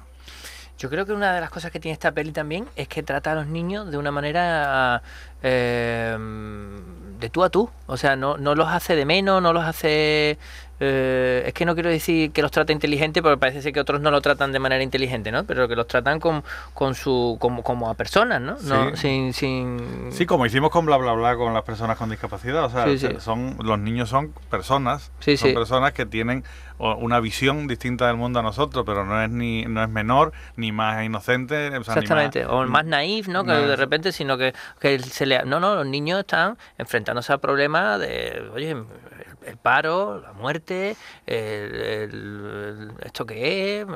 Yo 0.79 0.89
creo 0.89 1.05
que 1.05 1.13
una 1.13 1.35
de 1.35 1.41
las 1.41 1.51
cosas 1.51 1.71
que 1.71 1.81
tiene 1.81 1.93
esta 1.93 2.13
peli 2.13 2.33
también 2.33 2.67
es 2.77 2.87
que 2.89 3.03
trata 3.03 3.33
a 3.33 3.35
los 3.35 3.49
niños 3.49 3.91
de 3.91 3.99
una 3.99 4.13
manera 4.13 5.03
eh, 5.43 6.17
de 7.19 7.31
tú 7.31 7.43
a 7.43 7.51
tú. 7.51 7.69
O 7.87 7.97
sea, 7.97 8.15
no, 8.15 8.37
no 8.37 8.55
los 8.55 8.69
hace 8.69 8.95
de 8.97 9.05
menos, 9.05 9.43
no 9.43 9.53
los 9.53 9.65
hace... 9.65 10.39
eh, 10.81 11.45
es 11.47 11.53
que 11.55 11.65
no 11.65 11.75
quiero 11.75 11.91
decir 11.91 12.31
que 12.33 12.43
los 12.43 12.51
trata 12.51 12.73
inteligente, 12.73 13.23
porque 13.23 13.37
parece 13.39 13.63
ser 13.63 13.73
que 13.73 13.81
otros 13.81 14.01
no 14.01 14.11
lo 14.11 14.21
tratan 14.21 14.53
de 14.53 14.59
manera 14.59 14.83
inteligente, 14.83 15.33
¿no? 15.33 15.45
Pero 15.45 15.69
que 15.69 15.77
los 15.77 15.87
tratan 15.87 16.21
con, 16.21 16.45
con 16.75 16.95
su 16.95 17.37
como, 17.41 17.63
como 17.63 17.91
a 17.91 17.95
personas, 17.95 18.41
¿no? 18.41 18.57
no 18.63 18.91
Sí. 18.91 18.97
sin, 18.97 19.33
sin... 19.33 20.09
Sí, 20.13 20.27
como 20.27 20.47
hicimos 20.47 20.71
con 20.71 20.87
bla 20.87 20.97
bla 20.97 21.13
bla 21.13 21.37
con 21.37 21.53
las 21.55 21.63
personas 21.65 21.97
con 21.99 22.11
discapacidad, 22.11 22.65
o 22.65 22.71
sea, 22.71 22.85
Sí, 22.87 22.99
sí. 22.99 23.09
son 23.19 23.57
los 23.63 23.79
niños 23.79 24.09
son 24.09 24.33
personas, 24.51 25.11
son 25.37 25.55
personas 25.55 25.93
que 25.93 26.07
tienen 26.07 26.45
una 26.79 27.19
visión 27.19 27.67
distinta 27.67 28.07
del 28.07 28.17
mundo 28.17 28.39
a 28.39 28.43
nosotros, 28.43 28.85
pero 28.87 29.05
no 29.05 29.21
es 29.21 29.29
ni 29.31 29.65
no 29.65 29.83
es 29.83 29.89
menor 29.89 30.33
ni 30.55 30.71
más 30.71 31.03
inocente, 31.05 31.67
o 31.77 31.83
sea, 31.83 31.95
ni 31.97 32.01
Exactamente, 32.03 32.45
más- 32.45 32.53
o 32.53 32.67
más 32.67 32.85
naif, 32.85 33.27
¿no? 33.27 33.43
Que 33.45 33.51
No. 33.51 33.63
de 33.67 33.75
repente, 33.75 34.13
sino 34.13 34.39
que, 34.39 34.55
que 34.79 34.99
se 35.01 35.27
le... 35.27 35.43
No, 35.45 35.59
no, 35.59 35.75
los 35.75 35.87
niños 35.87 36.21
están 36.21 36.57
enfrentándose 36.79 37.33
a 37.33 37.39
problemas 37.39 37.99
de, 37.99 38.49
oye, 38.55 38.77
el, 39.49 39.57
paro, 39.57 40.21
la 40.21 40.33
muerte, 40.33 40.97
el, 41.27 41.75
el- 41.75 42.93
esto 43.03 43.27
que 43.27 43.81
es, 43.81 43.87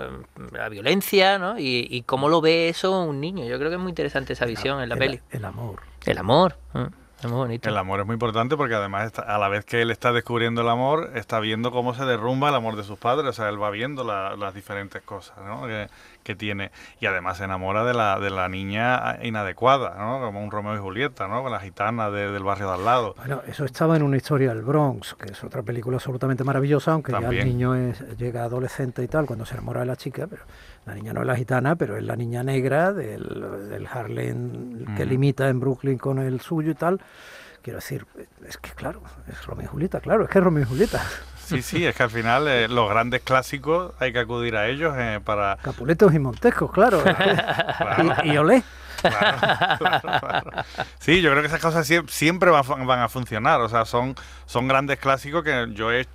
la 0.52 0.68
violencia, 0.68 1.38
¿no? 1.38 1.58
Y, 1.58 1.86
y 1.90 2.02
cómo 2.02 2.28
lo 2.28 2.40
ve 2.40 2.68
eso 2.68 3.02
un 3.02 3.20
niño. 3.20 3.44
Yo 3.44 3.58
creo 3.58 3.70
que 3.70 3.76
es 3.76 3.82
muy 3.82 3.90
interesante 3.90 4.32
esa 4.32 4.44
visión 4.46 4.80
en 4.80 4.88
la 4.88 4.94
el, 4.94 4.98
peli. 4.98 5.20
el 5.30 5.44
amor. 5.44 5.80
El 6.04 6.18
amor, 6.18 6.56
¿eh? 6.74 6.86
Es 7.28 7.32
muy 7.32 7.38
bonito. 7.38 7.68
El 7.68 7.76
amor 7.76 8.00
es 8.00 8.06
muy 8.06 8.14
importante 8.14 8.56
porque 8.56 8.74
además 8.74 9.06
está- 9.06 9.22
a 9.22 9.38
la 9.38 9.48
vez 9.48 9.64
que 9.64 9.82
él 9.82 9.90
está 9.90 10.12
descubriendo 10.12 10.60
el 10.62 10.68
amor, 10.68 11.10
está 11.14 11.40
viendo 11.40 11.70
cómo 11.70 11.94
se 11.94 12.04
derrumba 12.04 12.48
el 12.48 12.54
amor 12.54 12.76
de 12.76 12.84
sus 12.84 12.98
padres, 12.98 13.26
o 13.28 13.32
sea, 13.32 13.48
él 13.48 13.62
va 13.62 13.70
viendo 13.70 14.04
la- 14.04 14.36
las 14.36 14.54
diferentes 14.54 15.02
cosas 15.02 15.36
¿no? 15.44 15.66
que, 15.66 15.88
que 16.22 16.34
tiene 16.36 16.70
y 17.00 17.06
además 17.06 17.38
se 17.38 17.44
enamora 17.44 17.84
de 17.84 17.94
la, 17.94 18.18
de 18.20 18.30
la 18.30 18.48
niña 18.48 19.18
inadecuada, 19.22 19.94
¿no? 19.98 20.20
como 20.20 20.42
un 20.42 20.50
Romeo 20.50 20.74
y 20.74 20.78
Julieta, 20.78 21.28
¿no? 21.28 21.42
con 21.42 21.52
la 21.52 21.60
gitana 21.60 22.10
de- 22.10 22.30
del 22.30 22.42
barrio 22.42 22.68
de 22.68 22.74
al 22.74 22.84
lado. 22.84 23.14
Bueno, 23.16 23.42
eso 23.46 23.64
estaba 23.64 23.96
en 23.96 24.02
una 24.02 24.16
historia 24.16 24.50
del 24.50 24.62
Bronx, 24.62 25.14
que 25.14 25.32
es 25.32 25.42
otra 25.44 25.62
película 25.62 25.96
absolutamente 25.96 26.44
maravillosa, 26.44 26.92
aunque 26.92 27.12
ya 27.12 27.18
el 27.18 27.44
niño 27.44 27.74
es, 27.74 28.00
llega 28.18 28.44
adolescente 28.44 29.02
y 29.02 29.08
tal, 29.08 29.26
cuando 29.26 29.44
se 29.46 29.54
enamora 29.54 29.80
de 29.80 29.86
la 29.86 29.96
chica, 29.96 30.26
pero 30.28 30.42
la 30.84 30.94
niña 30.94 31.12
no 31.12 31.20
es 31.20 31.26
la 31.26 31.36
gitana, 31.36 31.76
pero 31.76 31.96
es 31.96 32.02
la 32.02 32.16
niña 32.16 32.42
negra 32.42 32.92
del, 32.92 33.22
del 33.68 33.86
Harlem 33.86 34.84
que 34.96 35.02
Ujú. 35.02 35.10
limita 35.10 35.48
en 35.48 35.60
Brooklyn 35.60 35.98
con 35.98 36.18
el 36.18 36.40
suyo 36.40 36.72
y 36.72 36.74
tal, 36.74 37.00
quiero 37.62 37.78
decir, 37.78 38.06
es 38.46 38.56
que 38.58 38.70
claro, 38.70 39.02
es 39.30 39.44
Romeo 39.46 39.64
y 39.66 39.68
Julieta, 39.68 40.00
claro, 40.00 40.24
es 40.24 40.30
que 40.30 40.38
es 40.38 40.44
Romeo 40.44 40.64
y 40.64 40.66
Julieta. 40.66 41.02
Sí, 41.44 41.60
sí, 41.60 41.84
es 41.84 41.94
que 41.94 42.02
al 42.04 42.10
final 42.10 42.48
eh, 42.48 42.68
los 42.68 42.88
grandes 42.88 43.20
clásicos 43.22 43.92
hay 43.98 44.12
que 44.12 44.20
acudir 44.20 44.56
a 44.56 44.68
ellos 44.68 44.94
eh, 44.96 45.20
para... 45.22 45.58
Capuletos 45.62 46.14
y 46.14 46.18
Montescos, 46.18 46.70
claro. 46.72 47.02
Claro. 47.04 48.14
Y, 48.24 48.30
y 48.30 48.38
Olé. 48.38 48.62
Claro, 49.02 49.36
claro, 49.78 50.20
claro. 50.20 50.64
Sí, 51.00 51.20
yo 51.20 51.30
creo 51.32 51.42
que 51.42 51.48
esas 51.48 51.60
cosas 51.60 51.88
sie- 51.90 52.08
siempre 52.08 52.50
van 52.50 53.00
a 53.00 53.08
funcionar. 53.08 53.60
O 53.60 53.68
sea, 53.68 53.84
son, 53.84 54.14
son 54.52 54.68
grandes 54.68 54.98
clásicos 54.98 55.42
que 55.44 55.68
yo 55.72 55.90
he, 55.90 56.06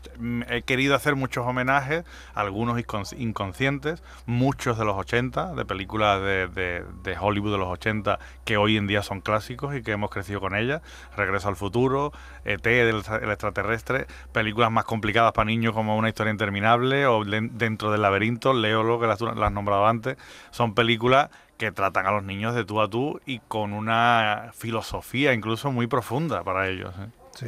he 0.50 0.62
querido 0.62 0.94
hacer 0.94 1.16
muchos 1.16 1.44
homenajes, 1.48 2.06
algunos 2.36 2.78
incons- 2.78 3.20
inconscientes, 3.20 4.04
muchos 4.28 4.78
de 4.78 4.86
los 4.86 4.96
80, 4.96 5.56
de 5.56 5.66
películas 5.66 6.22
de, 6.22 7.18
Hollywood 7.20 7.54
de 7.54 7.58
los 7.58 7.68
80 7.70 8.20
que 8.46 8.58
hoy 8.58 8.78
en 8.78 8.86
día 8.86 9.02
son 9.02 9.22
clásicos 9.22 9.76
y 9.76 9.82
que 9.82 9.92
hemos 9.94 10.12
crecido 10.12 10.40
con 10.40 10.56
ellas. 10.56 10.84
Regreso 11.16 11.48
al 11.50 11.56
futuro, 11.56 12.14
ET, 12.46 12.64
el 12.68 12.98
extraterrestre, 13.32 14.06
películas 14.34 14.70
más 14.72 14.86
complicadas 14.86 15.32
para 15.32 15.46
niños 15.46 15.74
como 15.74 15.98
Una 15.98 16.10
historia 16.10 16.30
interminable 16.32 17.08
o 17.08 17.24
Den- 17.26 17.58
Dentro 17.58 17.92
del 17.92 18.04
laberinto, 18.04 18.54
Léolo, 18.54 19.00
que 19.00 19.08
las, 19.08 19.20
las 19.20 19.52
nombrado 19.52 19.88
antes. 19.88 20.16
Son 20.52 20.76
películas 20.76 21.30
que 21.58 21.72
tratan 21.72 22.06
a 22.06 22.12
los 22.12 22.24
niños 22.24 22.54
de 22.54 22.66
tú 22.66 22.82
a 22.82 22.88
tú 22.88 23.20
y 23.26 23.40
con 23.48 23.74
una 23.74 24.52
filosofía 24.54 25.34
incluso 25.34 25.72
muy 25.72 25.88
profunda 25.88 26.44
para 26.44 26.68
ellos. 26.70 26.94
¿eh? 27.00 27.08
Sí. 27.34 27.48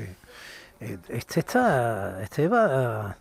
Eh, 0.81 0.98
Este 1.09 1.41
está. 1.41 2.21
Este 2.24 2.48
va. 2.48 3.15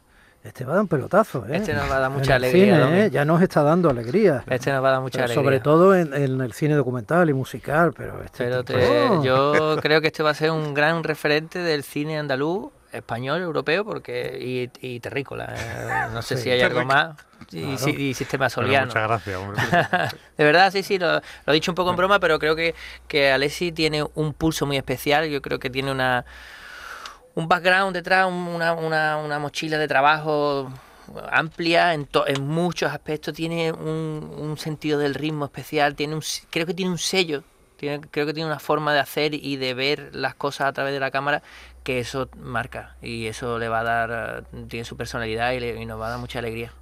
Este 0.44 0.64
va 0.64 0.70
a 0.72 0.74
dar 0.76 0.82
un 0.82 0.88
pelotazo, 0.88 1.44
¿eh? 1.46 1.56
Este 1.56 1.74
nos 1.74 1.90
va 1.90 1.96
a 1.96 2.00
dar 2.00 2.10
En 2.10 2.16
mucha 2.18 2.36
el 2.36 2.44
alegría, 2.44 2.86
cine. 2.86 3.06
¿eh? 3.06 3.10
Ya 3.10 3.24
nos 3.24 3.42
está 3.42 3.62
dando 3.62 3.90
alegría. 3.90 4.44
Este 4.48 4.72
nos 4.72 4.82
va 4.82 4.88
a 4.88 4.92
dar 4.92 5.00
mucha 5.00 5.14
Pero 5.18 5.24
alegría. 5.24 5.44
sobre 5.44 5.60
todo 5.60 5.94
en, 5.96 6.14
en 6.14 6.40
el 6.40 6.52
cine 6.52 6.74
documental 6.74 7.28
y 7.28 7.32
musical, 7.34 7.92
pero 7.94 8.22
este 8.22 8.44
Pero 8.44 8.64
tipo- 8.64 8.78
te- 8.78 9.26
yo 9.26 9.76
creo 9.82 10.00
que 10.00 10.06
este 10.06 10.22
va 10.22 10.30
a 10.30 10.34
ser 10.34 10.52
un 10.52 10.72
gran 10.74 11.02
referente 11.02 11.58
del 11.58 11.82
cine 11.82 12.18
andaluz, 12.18 12.70
español, 12.92 13.42
europeo, 13.42 13.84
porque 13.84 14.70
y, 14.80 14.86
y 14.94 15.00
terrícola. 15.00 15.52
eh, 15.54 16.06
No 16.14 16.22
sé 16.22 16.36
Sí. 16.36 16.44
si 16.44 16.50
hay 16.50 16.62
algo 16.62 16.84
más. 16.84 17.16
Y, 17.50 17.62
Claro. 17.62 17.78
si- 17.78 17.90
y 17.90 18.14
sistema 18.14 18.44
Bueno, 18.46 18.50
soliano. 18.50 18.86
muchas 18.86 19.02
gracias, 19.08 19.36
hombre. 19.36 19.60
De 20.38 20.44
verdad, 20.44 20.72
sí, 20.72 20.82
sí, 20.84 20.98
lo, 20.98 21.14
lo 21.14 21.20
he 21.46 21.52
dicho 21.52 21.72
un 21.72 21.74
poco 21.76 21.90
en 21.90 21.96
broma, 21.96 22.20
pero 22.20 22.38
creo 22.38 22.54
que, 22.56 22.74
que 23.08 23.32
Alessi 23.32 23.72
tiene 23.72 24.04
un 24.14 24.32
pulso 24.32 24.64
muy 24.66 24.76
especial. 24.76 25.28
Yo 25.28 25.42
creo 25.42 25.58
que 25.58 25.68
tiene 25.68 25.90
una 25.92 26.24
un 27.35 27.49
background 27.49 27.94
detrás, 27.94 28.26
un- 28.26 28.35
una, 28.49 28.73
una, 28.75 29.16
una 29.18 29.38
mochila 29.38 29.78
de 29.78 29.88
trabajo 29.88 30.70
amplia 31.30 31.94
en, 31.94 32.04
to- 32.06 32.26
en 32.26 32.47
muchos 32.47 32.92
aspectos. 32.92 33.35
Tiene 33.35 33.73
un, 33.73 34.30
un 34.38 34.58
sentido 34.58 34.99
del 34.99 35.14
ritmo 35.14 35.44
especial. 35.47 35.94
Tiene 35.94 36.14
un, 36.14 36.23
creo 36.50 36.66
que 36.66 36.75
tiene 36.75 36.90
un 36.90 36.99
sello. 36.99 37.42
Tiene, 37.76 38.00
creo 38.11 38.26
que 38.26 38.35
tiene 38.35 38.49
una 38.50 38.58
forma 38.58 38.92
de 38.92 38.99
hacer 39.00 39.35
y 39.35 39.56
de 39.56 39.73
ver 39.73 40.11
las 40.12 40.35
cosas 40.35 40.66
a 40.68 40.73
través 40.73 40.92
de 40.92 40.99
la 41.00 41.12
cámara 41.12 41.42
que 41.85 42.00
eso 42.00 42.28
marca 42.37 42.97
y 43.00 43.26
eso 43.28 43.58
le 43.58 43.68
va 43.68 43.80
a 43.80 43.85
dar, 43.85 44.44
eh, 44.52 44.64
tiene 44.68 44.85
su 44.85 44.97
personalidad 44.97 45.52
y, 45.52 45.61
le- 45.61 45.80
y 45.80 45.87
nos 45.87 46.00
va 46.00 46.08
a 46.08 46.11
dar 46.11 46.18
mucha 46.18 46.40
alegría. 46.40 46.73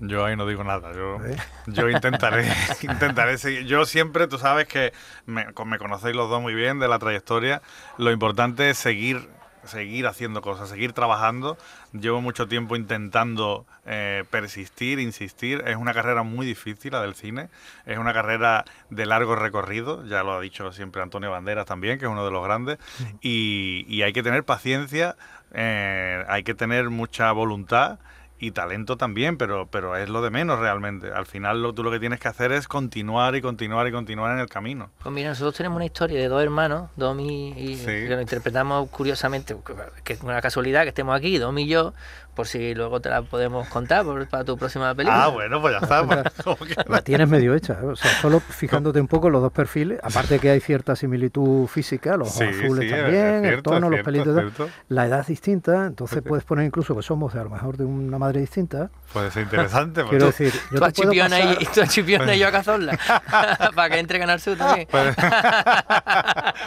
Yo 0.00 0.24
ahí 0.24 0.36
no 0.36 0.46
digo 0.46 0.64
nada. 0.64 0.92
Yo, 0.92 1.24
¿Eh? 1.24 1.36
yo 1.66 1.88
intentaré, 1.88 2.46
intentaré 2.82 3.38
seguir. 3.38 3.66
Yo 3.66 3.84
siempre, 3.84 4.26
tú 4.26 4.38
sabes 4.38 4.66
que 4.66 4.92
me, 5.26 5.52
con- 5.52 5.68
me 5.68 5.78
conocéis 5.78 6.16
los 6.16 6.28
dos 6.28 6.40
muy 6.42 6.54
bien 6.54 6.78
de 6.78 6.88
la 6.88 6.98
trayectoria. 6.98 7.62
Lo 7.98 8.10
importante 8.10 8.70
es 8.70 8.78
seguir, 8.78 9.28
seguir 9.64 10.08
haciendo 10.08 10.40
cosas, 10.42 10.68
seguir 10.70 10.92
trabajando. 10.92 11.56
Llevo 11.92 12.20
mucho 12.20 12.48
tiempo 12.48 12.74
intentando 12.74 13.64
eh, 13.86 14.24
persistir, 14.30 14.98
insistir. 14.98 15.62
Es 15.66 15.76
una 15.76 15.94
carrera 15.94 16.24
muy 16.24 16.46
difícil 16.46 16.90
la 16.92 17.02
del 17.02 17.14
cine. 17.14 17.48
Es 17.86 17.98
una 17.98 18.12
carrera 18.12 18.64
de 18.90 19.06
largo 19.06 19.36
recorrido. 19.36 20.04
Ya 20.06 20.24
lo 20.24 20.32
ha 20.32 20.40
dicho 20.40 20.72
siempre 20.72 21.00
Antonio 21.02 21.30
Banderas 21.30 21.66
también, 21.66 22.00
que 22.00 22.06
es 22.06 22.10
uno 22.10 22.24
de 22.24 22.32
los 22.32 22.42
grandes. 22.44 22.78
Y, 23.20 23.84
y 23.88 24.02
hay 24.02 24.12
que 24.12 24.24
tener 24.24 24.42
paciencia, 24.42 25.14
eh, 25.52 26.24
hay 26.28 26.42
que 26.42 26.54
tener 26.54 26.90
mucha 26.90 27.30
voluntad 27.30 28.00
y 28.44 28.50
talento 28.50 28.96
también, 28.96 29.36
pero, 29.36 29.68
pero 29.68 29.96
es 29.96 30.08
lo 30.08 30.20
de 30.20 30.30
menos 30.30 30.58
realmente. 30.58 31.12
Al 31.12 31.26
final 31.26 31.62
lo, 31.62 31.72
tú 31.72 31.84
lo 31.84 31.92
que 31.92 32.00
tienes 32.00 32.18
que 32.18 32.26
hacer 32.26 32.50
es 32.50 32.66
continuar 32.66 33.36
y 33.36 33.40
continuar 33.40 33.86
y 33.86 33.92
continuar 33.92 34.32
en 34.32 34.40
el 34.40 34.48
camino. 34.48 34.90
Pues 35.00 35.14
mira, 35.14 35.28
nosotros 35.28 35.54
tenemos 35.54 35.76
una 35.76 35.84
historia 35.84 36.18
de 36.18 36.26
dos 36.26 36.42
hermanos, 36.42 36.90
Domi 36.96 37.50
y 37.56 37.76
Sí. 37.76 37.86
que 37.86 38.08
lo 38.08 38.20
interpretamos 38.20 38.88
curiosamente, 38.90 39.56
que 40.02 40.14
es 40.14 40.22
una 40.22 40.40
casualidad 40.42 40.82
que 40.82 40.88
estemos 40.88 41.16
aquí, 41.16 41.38
Domi 41.38 41.62
y 41.62 41.68
yo, 41.68 41.94
por 42.34 42.46
si 42.46 42.74
luego 42.74 43.00
te 43.00 43.10
la 43.10 43.22
podemos 43.22 43.68
contar 43.68 44.04
por- 44.04 44.26
para 44.28 44.44
tu 44.44 44.56
próxima 44.56 44.94
película. 44.94 45.24
Ah, 45.24 45.28
bueno, 45.28 45.60
pues 45.60 45.74
ya 45.74 45.80
está. 45.80 46.04
pues, 46.06 46.76
que- 46.76 46.84
La 46.90 47.02
tienes 47.02 47.28
medio 47.28 47.54
hecha, 47.54 47.74
¿eh? 47.82 47.86
o 47.86 47.96
sea, 47.96 48.10
solo 48.20 48.40
fijándote 48.40 49.00
un 49.00 49.08
poco 49.08 49.28
los 49.30 49.42
dos 49.42 49.52
perfiles, 49.52 50.00
aparte 50.02 50.38
que 50.38 50.50
hay 50.50 50.60
cierta 50.60 50.96
similitud 50.96 51.66
física, 51.66 52.16
los 52.16 52.28
ojos 52.28 52.38
Sí, 52.38 52.64
azules 52.64 52.90
sí, 52.90 52.96
también, 52.96 53.44
el 53.44 53.62
tono, 53.62 53.90
los 53.90 54.00
pelitos, 54.00 54.34
cierto. 54.34 54.68
la 54.88 55.06
edad 55.06 55.20
es 55.20 55.26
distinta, 55.26 55.86
entonces 55.86 56.20
Sí. 56.22 56.28
puedes 56.28 56.44
poner 56.44 56.64
incluso 56.66 56.96
que 56.96 57.02
somos 57.02 57.34
de 57.34 57.40
a 57.40 57.44
lo 57.44 57.50
mejor 57.50 57.76
de 57.76 57.84
una 57.84 58.18
madre 58.18 58.40
distinta. 58.40 58.90
Puede 59.12 59.30
ser 59.30 59.42
interesante. 59.44 60.02
Quiero 60.08 60.26
pues. 60.26 60.38
decir, 60.38 60.60
yo 60.72 60.78
Tú 60.78 60.84
a 60.84 60.92
Chipiona 60.92 61.40
y, 61.40 61.66
tú 61.74 61.82
a 61.82 61.86
Chipiona 61.86 62.34
y 62.34 62.38
yo 62.38 62.48
a 62.48 62.52
Cazorla, 62.52 62.98
para 63.74 63.90
que 63.90 63.98
entre 63.98 64.18
Canal 64.18 64.40
Sur 64.40 64.56
también. 64.56 64.88
Pues- 64.90 65.14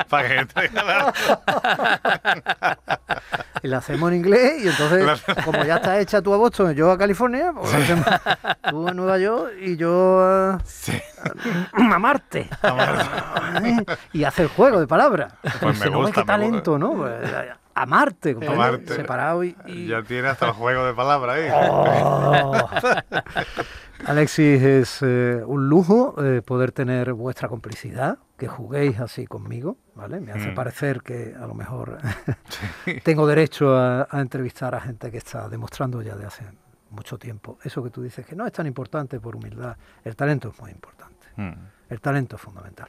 Para 0.09 0.27
que 0.27 0.37
entre 0.39 0.69
la- 0.71 1.13
y 3.63 3.67
la 3.67 3.77
hacemos 3.77 4.09
en 4.11 4.17
inglés 4.17 4.63
y 4.63 4.67
entonces 4.67 5.23
como 5.43 5.63
ya 5.63 5.75
está 5.77 5.99
hecha 5.99 6.21
tú 6.21 6.33
a 6.33 6.37
Boston 6.37 6.73
yo 6.73 6.91
a 6.91 6.97
California, 6.97 7.53
pues 7.53 7.73
hacemos 7.73 8.05
tú 8.69 8.87
a 8.87 8.93
Nueva 8.93 9.17
York 9.17 9.53
y 9.61 9.77
yo 9.77 10.19
a, 10.21 10.59
a 11.73 11.99
Marte. 11.99 12.49
y 14.13 14.23
hace 14.23 14.43
el 14.43 14.47
juego 14.49 14.79
de 14.79 14.87
palabras. 14.87 15.33
Pues 15.61 15.79
me 15.79 15.95
gusta, 15.95 16.21
qué 16.21 16.25
talento, 16.27 16.77
¿no? 16.77 16.93
Pues, 16.93 17.13
a 17.77 17.85
Marte, 17.85 18.35
Marte. 18.35 18.95
separado 18.95 19.43
y... 19.43 19.55
y- 19.65 19.87
Ya 19.87 20.01
tiene 20.03 20.29
hasta 20.29 20.47
el 20.47 20.51
juego 20.53 20.85
de 20.85 20.93
palabras 20.93 21.35
ahí. 21.37 21.49
Oh. 21.53 22.67
Alexis, 24.05 24.61
es 24.61 24.99
eh, 25.01 25.41
un 25.45 25.67
lujo 25.67 26.15
eh, 26.23 26.41
poder 26.45 26.71
tener 26.71 27.13
vuestra 27.13 27.47
complicidad, 27.49 28.17
que 28.37 28.47
juguéis 28.47 28.99
así 28.99 29.25
conmigo, 29.27 29.77
¿vale? 29.95 30.19
Me 30.19 30.31
hace 30.33 30.51
Mm. 30.51 30.55
parecer 30.55 31.01
que 31.01 31.33
a 31.39 31.47
lo 31.47 31.53
mejor 31.53 31.97
tengo 33.03 33.25
derecho 33.27 33.75
a, 33.77 34.07
a 34.09 34.19
entrevistar 34.21 34.75
a 34.75 34.81
gente 34.81 35.09
que 35.11 35.17
está 35.17 35.47
demostrando 35.49 36.01
ya 36.01 36.15
de 36.15 36.25
hace 36.25 36.43
mucho 36.91 37.17
tiempo 37.17 37.57
eso 37.63 37.83
que 37.83 37.89
tú 37.89 38.01
dices, 38.01 38.25
que 38.25 38.35
no 38.35 38.45
es 38.45 38.53
tan 38.53 38.67
importante 38.67 39.19
por 39.19 39.35
humildad. 39.35 39.75
El 40.03 40.15
talento 40.15 40.49
es 40.49 40.59
muy 40.61 40.71
importante, 40.71 41.27
Mm. 41.37 41.53
el 41.89 41.99
talento 42.01 42.35
es 42.37 42.41
fundamental. 42.41 42.87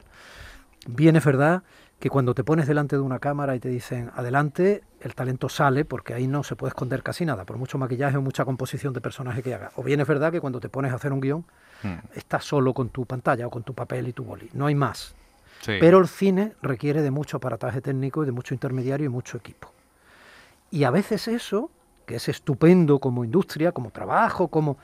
Bien 0.87 1.15
es 1.17 1.25
verdad 1.25 1.63
que 1.99 2.09
cuando 2.09 2.33
te 2.33 2.43
pones 2.43 2.67
delante 2.67 2.95
de 2.95 3.01
una 3.01 3.19
cámara 3.19 3.55
y 3.55 3.59
te 3.59 3.67
dicen 3.69 4.11
adelante, 4.15 4.83
el 5.01 5.15
talento 5.15 5.49
sale 5.49 5.83
porque 5.83 6.13
ahí 6.13 6.27
no 6.27 6.43
se 6.43 6.55
puede 6.55 6.69
esconder 6.69 7.01
casi 7.03 7.25
nada, 7.25 7.43
por 7.43 7.57
mucho 7.57 7.77
maquillaje 7.77 8.15
o 8.17 8.21
mucha 8.21 8.45
composición 8.45 8.93
de 8.93 9.01
personaje 9.01 9.41
que 9.43 9.53
hagas. 9.53 9.73
O 9.75 9.83
bien 9.83 9.99
es 9.99 10.07
verdad 10.07 10.31
que 10.31 10.39
cuando 10.39 10.59
te 10.59 10.69
pones 10.69 10.91
a 10.91 10.95
hacer 10.95 11.11
un 11.13 11.19
guion, 11.21 11.45
Mm. 11.83 11.95
estás 12.15 12.43
solo 12.45 12.73
con 12.73 12.89
tu 12.89 13.05
pantalla 13.05 13.45
o 13.47 13.49
con 13.51 13.61
tu 13.63 13.73
papel 13.73 14.07
y 14.07 14.13
tu 14.13 14.23
boli, 14.23 14.49
no 14.53 14.65
hay 14.67 14.75
más. 14.75 15.13
Sí. 15.67 15.73
Pero 15.81 15.99
el 15.99 16.07
cine 16.07 16.53
requiere 16.61 17.01
de 17.01 17.11
mucho 17.11 17.37
aparataje 17.37 17.81
técnico 17.81 18.23
y 18.23 18.25
de 18.25 18.31
mucho 18.31 18.53
intermediario 18.53 19.05
y 19.05 19.09
mucho 19.09 19.35
equipo. 19.35 19.73
Y 20.71 20.85
a 20.85 20.91
veces 20.91 21.27
eso, 21.27 21.69
que 22.05 22.15
es 22.15 22.29
estupendo 22.29 22.99
como 22.99 23.25
industria, 23.25 23.73
como 23.73 23.91
trabajo, 23.91 24.47
como... 24.47 24.77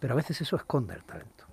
Pero 0.00 0.14
a 0.14 0.16
veces 0.16 0.40
eso 0.40 0.56
esconde 0.56 0.94
el 0.94 1.04
talento. 1.04 1.44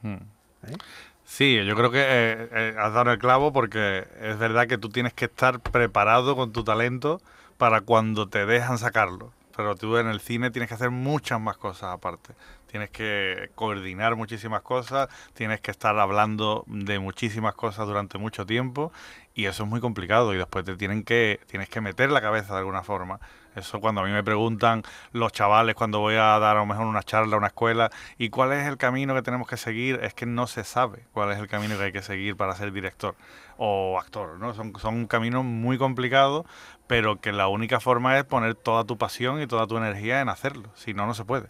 Mm. 0.00 0.14
¿eh? 0.14 0.76
Sí, 1.24 1.62
yo 1.62 1.76
creo 1.76 1.90
que 1.90 2.00
eh, 2.00 2.48
eh, 2.52 2.74
has 2.78 2.94
dado 2.94 3.12
el 3.12 3.18
clavo 3.18 3.52
porque 3.52 4.06
es 4.18 4.38
verdad 4.38 4.66
que 4.66 4.78
tú 4.78 4.88
tienes 4.88 5.12
que 5.12 5.26
estar 5.26 5.60
preparado 5.60 6.36
con 6.36 6.52
tu 6.52 6.64
talento 6.64 7.20
para 7.58 7.82
cuando 7.82 8.30
te 8.30 8.46
dejan 8.46 8.78
sacarlo. 8.78 9.30
Pero 9.54 9.74
tú 9.74 9.98
en 9.98 10.06
el 10.06 10.20
cine 10.20 10.50
tienes 10.50 10.68
que 10.68 10.74
hacer 10.74 10.90
muchas 10.90 11.38
más 11.38 11.58
cosas 11.58 11.92
aparte. 11.92 12.32
Tienes 12.76 12.90
que 12.90 13.48
coordinar 13.54 14.16
muchísimas 14.16 14.60
cosas, 14.60 15.08
tienes 15.32 15.62
que 15.62 15.70
estar 15.70 15.98
hablando 15.98 16.62
de 16.66 16.98
muchísimas 16.98 17.54
cosas 17.54 17.86
durante 17.86 18.18
mucho 18.18 18.44
tiempo 18.44 18.92
y 19.34 19.46
eso 19.46 19.62
es 19.62 19.68
muy 19.70 19.80
complicado 19.80 20.34
y 20.34 20.36
después 20.36 20.66
te 20.66 20.76
tienen 20.76 21.02
que 21.02 21.40
tienes 21.46 21.70
que 21.70 21.80
meter 21.80 22.10
la 22.10 22.20
cabeza 22.20 22.52
de 22.52 22.58
alguna 22.58 22.82
forma. 22.82 23.18
Eso 23.54 23.80
cuando 23.80 24.02
a 24.02 24.04
mí 24.04 24.10
me 24.10 24.22
preguntan 24.22 24.82
los 25.12 25.32
chavales 25.32 25.74
cuando 25.74 26.00
voy 26.00 26.16
a 26.16 26.38
dar 26.38 26.56
a 26.56 26.60
lo 26.60 26.66
mejor 26.66 26.84
una 26.84 27.02
charla 27.02 27.36
a 27.36 27.38
una 27.38 27.46
escuela 27.46 27.90
y 28.18 28.28
cuál 28.28 28.52
es 28.52 28.66
el 28.66 28.76
camino 28.76 29.14
que 29.14 29.22
tenemos 29.22 29.48
que 29.48 29.56
seguir, 29.56 29.98
es 30.02 30.12
que 30.12 30.26
no 30.26 30.46
se 30.46 30.62
sabe 30.62 31.06
cuál 31.12 31.32
es 31.32 31.38
el 31.38 31.48
camino 31.48 31.78
que 31.78 31.84
hay 31.84 31.92
que 31.92 32.02
seguir 32.02 32.36
para 32.36 32.54
ser 32.54 32.72
director 32.72 33.14
o 33.56 33.98
actor, 33.98 34.38
¿no? 34.38 34.52
Son, 34.52 34.74
son 34.78 35.06
caminos 35.06 35.46
muy 35.46 35.78
complicados, 35.78 36.44
pero 36.86 37.22
que 37.22 37.32
la 37.32 37.48
única 37.48 37.80
forma 37.80 38.18
es 38.18 38.24
poner 38.24 38.54
toda 38.54 38.84
tu 38.84 38.98
pasión 38.98 39.40
y 39.40 39.46
toda 39.46 39.66
tu 39.66 39.78
energía 39.78 40.20
en 40.20 40.28
hacerlo, 40.28 40.68
si 40.74 40.92
no, 40.92 41.06
no 41.06 41.14
se 41.14 41.24
puede. 41.24 41.46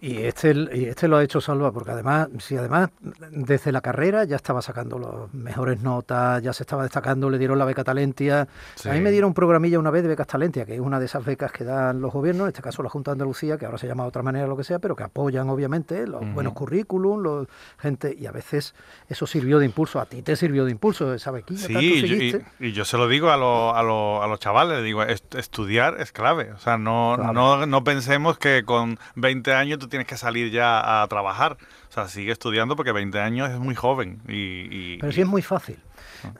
Y 0.00 0.18
este, 0.18 0.54
y 0.74 0.84
este 0.84 1.08
lo 1.08 1.16
ha 1.16 1.24
hecho 1.24 1.40
Salva, 1.40 1.72
porque 1.72 1.90
además, 1.90 2.28
si 2.38 2.56
además 2.56 2.90
desde 3.30 3.72
la 3.72 3.80
carrera 3.80 4.24
ya 4.24 4.36
estaba 4.36 4.62
sacando 4.62 4.98
las 4.98 5.34
mejores 5.34 5.82
notas, 5.82 6.40
ya 6.40 6.52
se 6.52 6.62
estaba 6.62 6.84
destacando, 6.84 7.28
le 7.30 7.38
dieron 7.38 7.58
la 7.58 7.64
beca 7.64 7.82
Talentia. 7.82 8.46
A 8.84 8.92
mí 8.92 9.00
me 9.00 9.10
dieron 9.10 9.28
un 9.28 9.34
programilla 9.34 9.78
una 9.78 9.90
vez 9.90 10.02
de 10.02 10.08
becas 10.08 10.28
Talentia, 10.28 10.64
que 10.64 10.74
es 10.74 10.80
una 10.80 11.00
de 11.00 11.06
esas 11.06 11.24
becas 11.24 11.50
que 11.50 11.64
dan 11.64 12.00
los 12.00 12.12
gobiernos, 12.12 12.44
en 12.44 12.48
este 12.48 12.62
caso 12.62 12.82
la 12.84 12.90
Junta 12.90 13.10
de 13.10 13.14
Andalucía, 13.14 13.58
que 13.58 13.66
ahora 13.66 13.78
se 13.78 13.88
llama 13.88 14.04
de 14.04 14.10
otra 14.10 14.22
manera 14.22 14.46
lo 14.46 14.56
que 14.56 14.62
sea, 14.62 14.78
pero 14.78 14.94
que 14.94 15.02
apoyan 15.02 15.48
obviamente 15.50 16.06
los 16.06 16.32
buenos 16.32 16.52
currículum, 16.52 17.20
los, 17.20 17.48
gente, 17.78 18.14
y 18.16 18.26
a 18.26 18.32
veces 18.32 18.76
eso 19.08 19.26
sirvió 19.26 19.58
de 19.58 19.66
impulso. 19.66 20.00
A 20.00 20.06
ti 20.06 20.22
te 20.22 20.36
sirvió 20.36 20.64
de 20.64 20.70
impulso 20.70 21.12
esa 21.12 21.32
bequilla. 21.32 21.66
Sí, 21.66 22.42
y, 22.60 22.66
y, 22.66 22.72
yo 22.72 22.84
se 22.84 22.96
lo 22.96 23.08
digo 23.08 23.30
a, 23.30 23.34
a, 23.34 23.80
a 23.80 24.26
los 24.28 24.38
chavales, 24.38 24.84
digo, 24.84 25.02
estudiar 25.02 26.00
es 26.00 26.12
clave. 26.12 26.52
O 26.52 26.58
sea, 26.58 26.78
no, 26.78 27.16
no, 27.16 27.66
no 27.66 27.84
pensemos 27.84 28.38
que 28.38 28.62
con 28.64 28.98
20 29.16 29.54
años 29.54 29.80
tú 29.80 29.87
tienes 29.88 30.06
que 30.06 30.16
salir 30.16 30.50
ya 30.50 31.02
a 31.02 31.06
trabajar. 31.08 31.56
O 31.88 31.92
sea, 31.92 32.08
sigue 32.08 32.32
estudiando 32.32 32.76
porque 32.76 32.92
20 32.92 33.18
años 33.20 33.50
es 33.50 33.58
muy 33.58 33.74
joven. 33.74 34.20
Y, 34.28 34.98
Pero 34.98 35.12
sí 35.12 35.22
es 35.22 35.26
muy 35.26 35.42
fácil. 35.42 35.78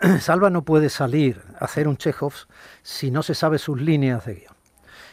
Ah. 0.01 0.19
Salva 0.21 0.51
no 0.51 0.63
puede 0.63 0.89
salir 0.89 1.43
a 1.59 1.65
hacer 1.65 1.89
un 1.89 1.97
Chekhov 1.97 2.35
si 2.83 3.11
no 3.11 3.23
se 3.23 3.35
sabe 3.35 3.59
sus 3.59 3.81
líneas 3.81 4.25
de 4.27 4.35
guion. 4.35 4.55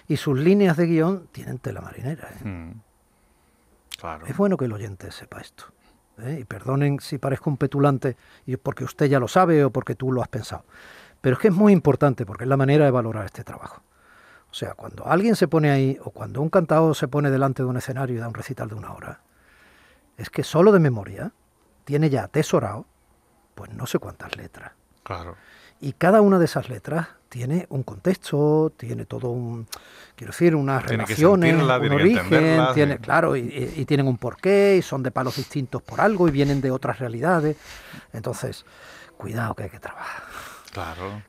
Y 0.08 0.18
sus 0.18 0.38
líneas 0.38 0.78
de 0.78 0.86
guion 0.86 1.28
tienen 1.32 1.58
tela 1.58 1.82
marinera. 1.82 2.30
¿eh? 2.30 2.48
Mm. 2.48 2.82
Claro. 4.00 4.26
Es 4.28 4.38
bueno 4.38 4.58
que 4.58 4.66
el 4.66 4.74
oyente 4.74 5.12
sepa 5.12 5.42
esto. 5.42 5.66
¿eh? 6.20 6.40
Y 6.42 6.46
perdonen 6.46 7.00
si 7.00 7.18
parezco 7.18 7.50
un 7.50 7.58
petulante 7.58 8.18
porque 8.62 8.84
usted 8.84 9.08
ya 9.08 9.20
lo 9.20 9.28
sabe 9.28 9.64
o 9.64 9.72
porque 9.72 9.96
tú 9.96 10.12
lo 10.12 10.22
has 10.22 10.28
pensado. 10.28 10.66
Pero 11.22 11.36
es 11.36 11.42
que 11.42 11.48
es 11.48 11.54
muy 11.54 11.74
importante 11.74 12.26
porque 12.26 12.44
es 12.44 12.50
la 12.50 12.58
manera 12.58 12.86
de 12.86 12.92
valorar 12.92 13.26
este 13.26 13.44
trabajo. 13.44 13.82
O 14.56 14.58
sea, 14.58 14.74
cuando 14.74 15.06
alguien 15.06 15.36
se 15.36 15.50
pone 15.50 15.70
ahí 15.70 16.00
o 16.02 16.12
cuando 16.12 16.42
un 16.42 16.50
cantador 16.50 16.96
se 16.96 17.10
pone 17.10 17.30
delante 17.30 17.62
de 17.62 17.68
un 17.68 17.76
escenario 17.76 18.16
y 18.16 18.20
da 18.20 18.30
un 18.30 18.34
recital 18.34 18.70
de 18.70 18.76
una 18.76 18.94
hora, 18.94 19.20
es 20.16 20.30
que 20.30 20.46
solo 20.46 20.72
de 20.72 20.80
memoria 20.80 21.34
tiene 21.84 22.10
ya 22.10 22.24
atesorado, 22.24 22.86
pues 23.54 23.74
no 23.74 23.86
sé 23.86 24.00
cuántas 24.00 24.38
letras. 24.38 24.72
Claro. 25.04 25.36
Y 25.82 25.92
cada 25.92 26.22
una 26.22 26.40
de 26.40 26.46
esas 26.46 26.70
letras 26.70 27.10
tiene 27.28 27.66
un 27.68 27.84
contexto, 27.84 28.72
tiene 28.78 29.04
todo 29.04 29.30
un, 29.30 29.68
quiero 30.16 30.32
decir, 30.32 30.56
unas 30.56 30.86
relaciones, 30.86 31.54
un 31.54 31.70
origen, 31.92 32.64
tiene, 32.74 32.98
claro, 33.00 33.36
y, 33.36 33.74
y, 33.76 33.84
tienen 33.84 34.08
un 34.08 34.18
porqué, 34.18 34.78
y 34.78 34.82
son 34.82 35.04
de 35.04 35.12
palos 35.12 35.36
distintos 35.36 35.82
por 35.82 36.00
algo, 36.00 36.30
y 36.30 36.32
vienen 36.32 36.62
de 36.62 36.72
otras 36.72 37.00
realidades. 37.00 37.58
Entonces, 38.14 38.66
cuidado 39.18 39.54
que 39.54 39.64
hay 39.64 39.70
que 39.70 39.82
trabajar. 39.82 40.24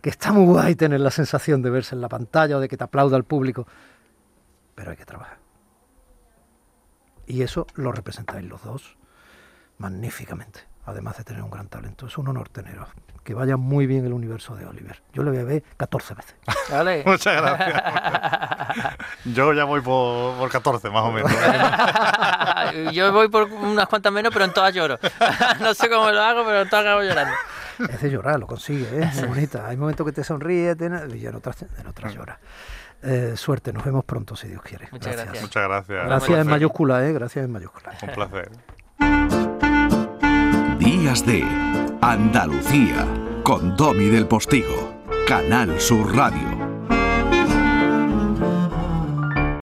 Que 0.00 0.10
está 0.10 0.32
muy 0.32 0.44
guay 0.44 0.74
tener 0.74 1.00
la 1.00 1.10
sensación 1.10 1.62
de 1.62 1.70
verse 1.70 1.94
en 1.94 2.00
la 2.00 2.08
pantalla 2.08 2.56
o 2.56 2.60
de 2.60 2.68
que 2.68 2.76
te 2.76 2.84
aplauda 2.84 3.16
el 3.16 3.24
público. 3.24 3.66
Pero 4.74 4.90
hay 4.90 4.96
que 4.96 5.04
trabajar. 5.04 5.38
Y 7.26 7.42
eso 7.42 7.66
lo 7.74 7.92
representáis 7.92 8.44
los 8.44 8.62
dos 8.62 8.96
magníficamente, 9.78 10.60
además 10.84 11.18
de 11.18 11.24
tener 11.24 11.42
un 11.42 11.50
gran 11.50 11.68
talento. 11.68 12.06
Es 12.06 12.16
un 12.18 12.28
honor 12.28 12.48
teneros. 12.48 12.88
Que 13.24 13.34
vaya 13.34 13.56
muy 13.56 13.86
bien 13.88 14.06
el 14.06 14.12
universo 14.12 14.54
de 14.54 14.66
Oliver. 14.66 15.02
Yo 15.12 15.24
le 15.24 15.30
voy 15.30 15.40
a 15.40 15.44
ver 15.44 15.64
14 15.76 16.14
veces. 16.14 16.36
Muchas 17.06 17.42
gracias. 17.42 17.82
Yo 19.24 19.52
ya 19.52 19.64
voy 19.64 19.80
por, 19.80 20.36
por 20.36 20.48
14, 20.48 20.90
más 20.90 21.02
o 21.02 21.10
menos. 21.10 21.32
Yo 22.92 23.12
voy 23.12 23.28
por 23.28 23.50
unas 23.50 23.88
cuantas 23.88 24.12
menos, 24.12 24.32
pero 24.32 24.44
en 24.44 24.52
todas 24.52 24.72
lloro. 24.72 24.98
no 25.60 25.74
sé 25.74 25.88
cómo 25.90 26.10
lo 26.12 26.22
hago, 26.22 26.44
pero 26.44 26.62
en 26.62 26.68
todas 26.68 26.84
acabo 26.84 27.02
llorando 27.02 27.34
es 27.78 28.00
de 28.00 28.11
llorar, 28.11 28.38
lo 28.40 28.47
consigue, 28.47 28.87
¿eh? 29.00 29.11
es 29.12 29.26
bonita. 29.26 29.66
Hay 29.66 29.76
momentos 29.76 30.06
que 30.06 30.12
te 30.12 30.25
sonríe 30.25 30.76
y 31.14 31.26
en 31.26 31.35
otras, 31.35 31.62
en 31.62 31.87
otras 31.87 32.14
llora. 32.14 32.38
Eh, 33.02 33.35
suerte, 33.37 33.73
nos 33.73 33.85
vemos 33.85 34.04
pronto 34.04 34.35
si 34.37 34.49
Dios 34.49 34.62
quiere. 34.62 34.88
Muchas 34.90 35.14
gracias. 35.14 35.42
Muchas 35.42 35.64
gracias. 35.64 36.06
Gracias 36.06 36.38
en 36.38 36.47
mayúscula, 36.47 37.06
¿eh? 37.06 37.12
Gracias 37.12 37.45
en 37.45 37.52
mayúscula. 37.52 37.92
Un 38.02 38.11
placer. 38.11 38.50
Días 40.78 41.26
de 41.26 41.42
Andalucía 42.00 43.06
con 43.42 43.76
Domi 43.76 44.06
del 44.06 44.26
Postigo, 44.26 45.02
Canal 45.26 45.80
Sur 45.80 46.16
Radio. 46.16 46.55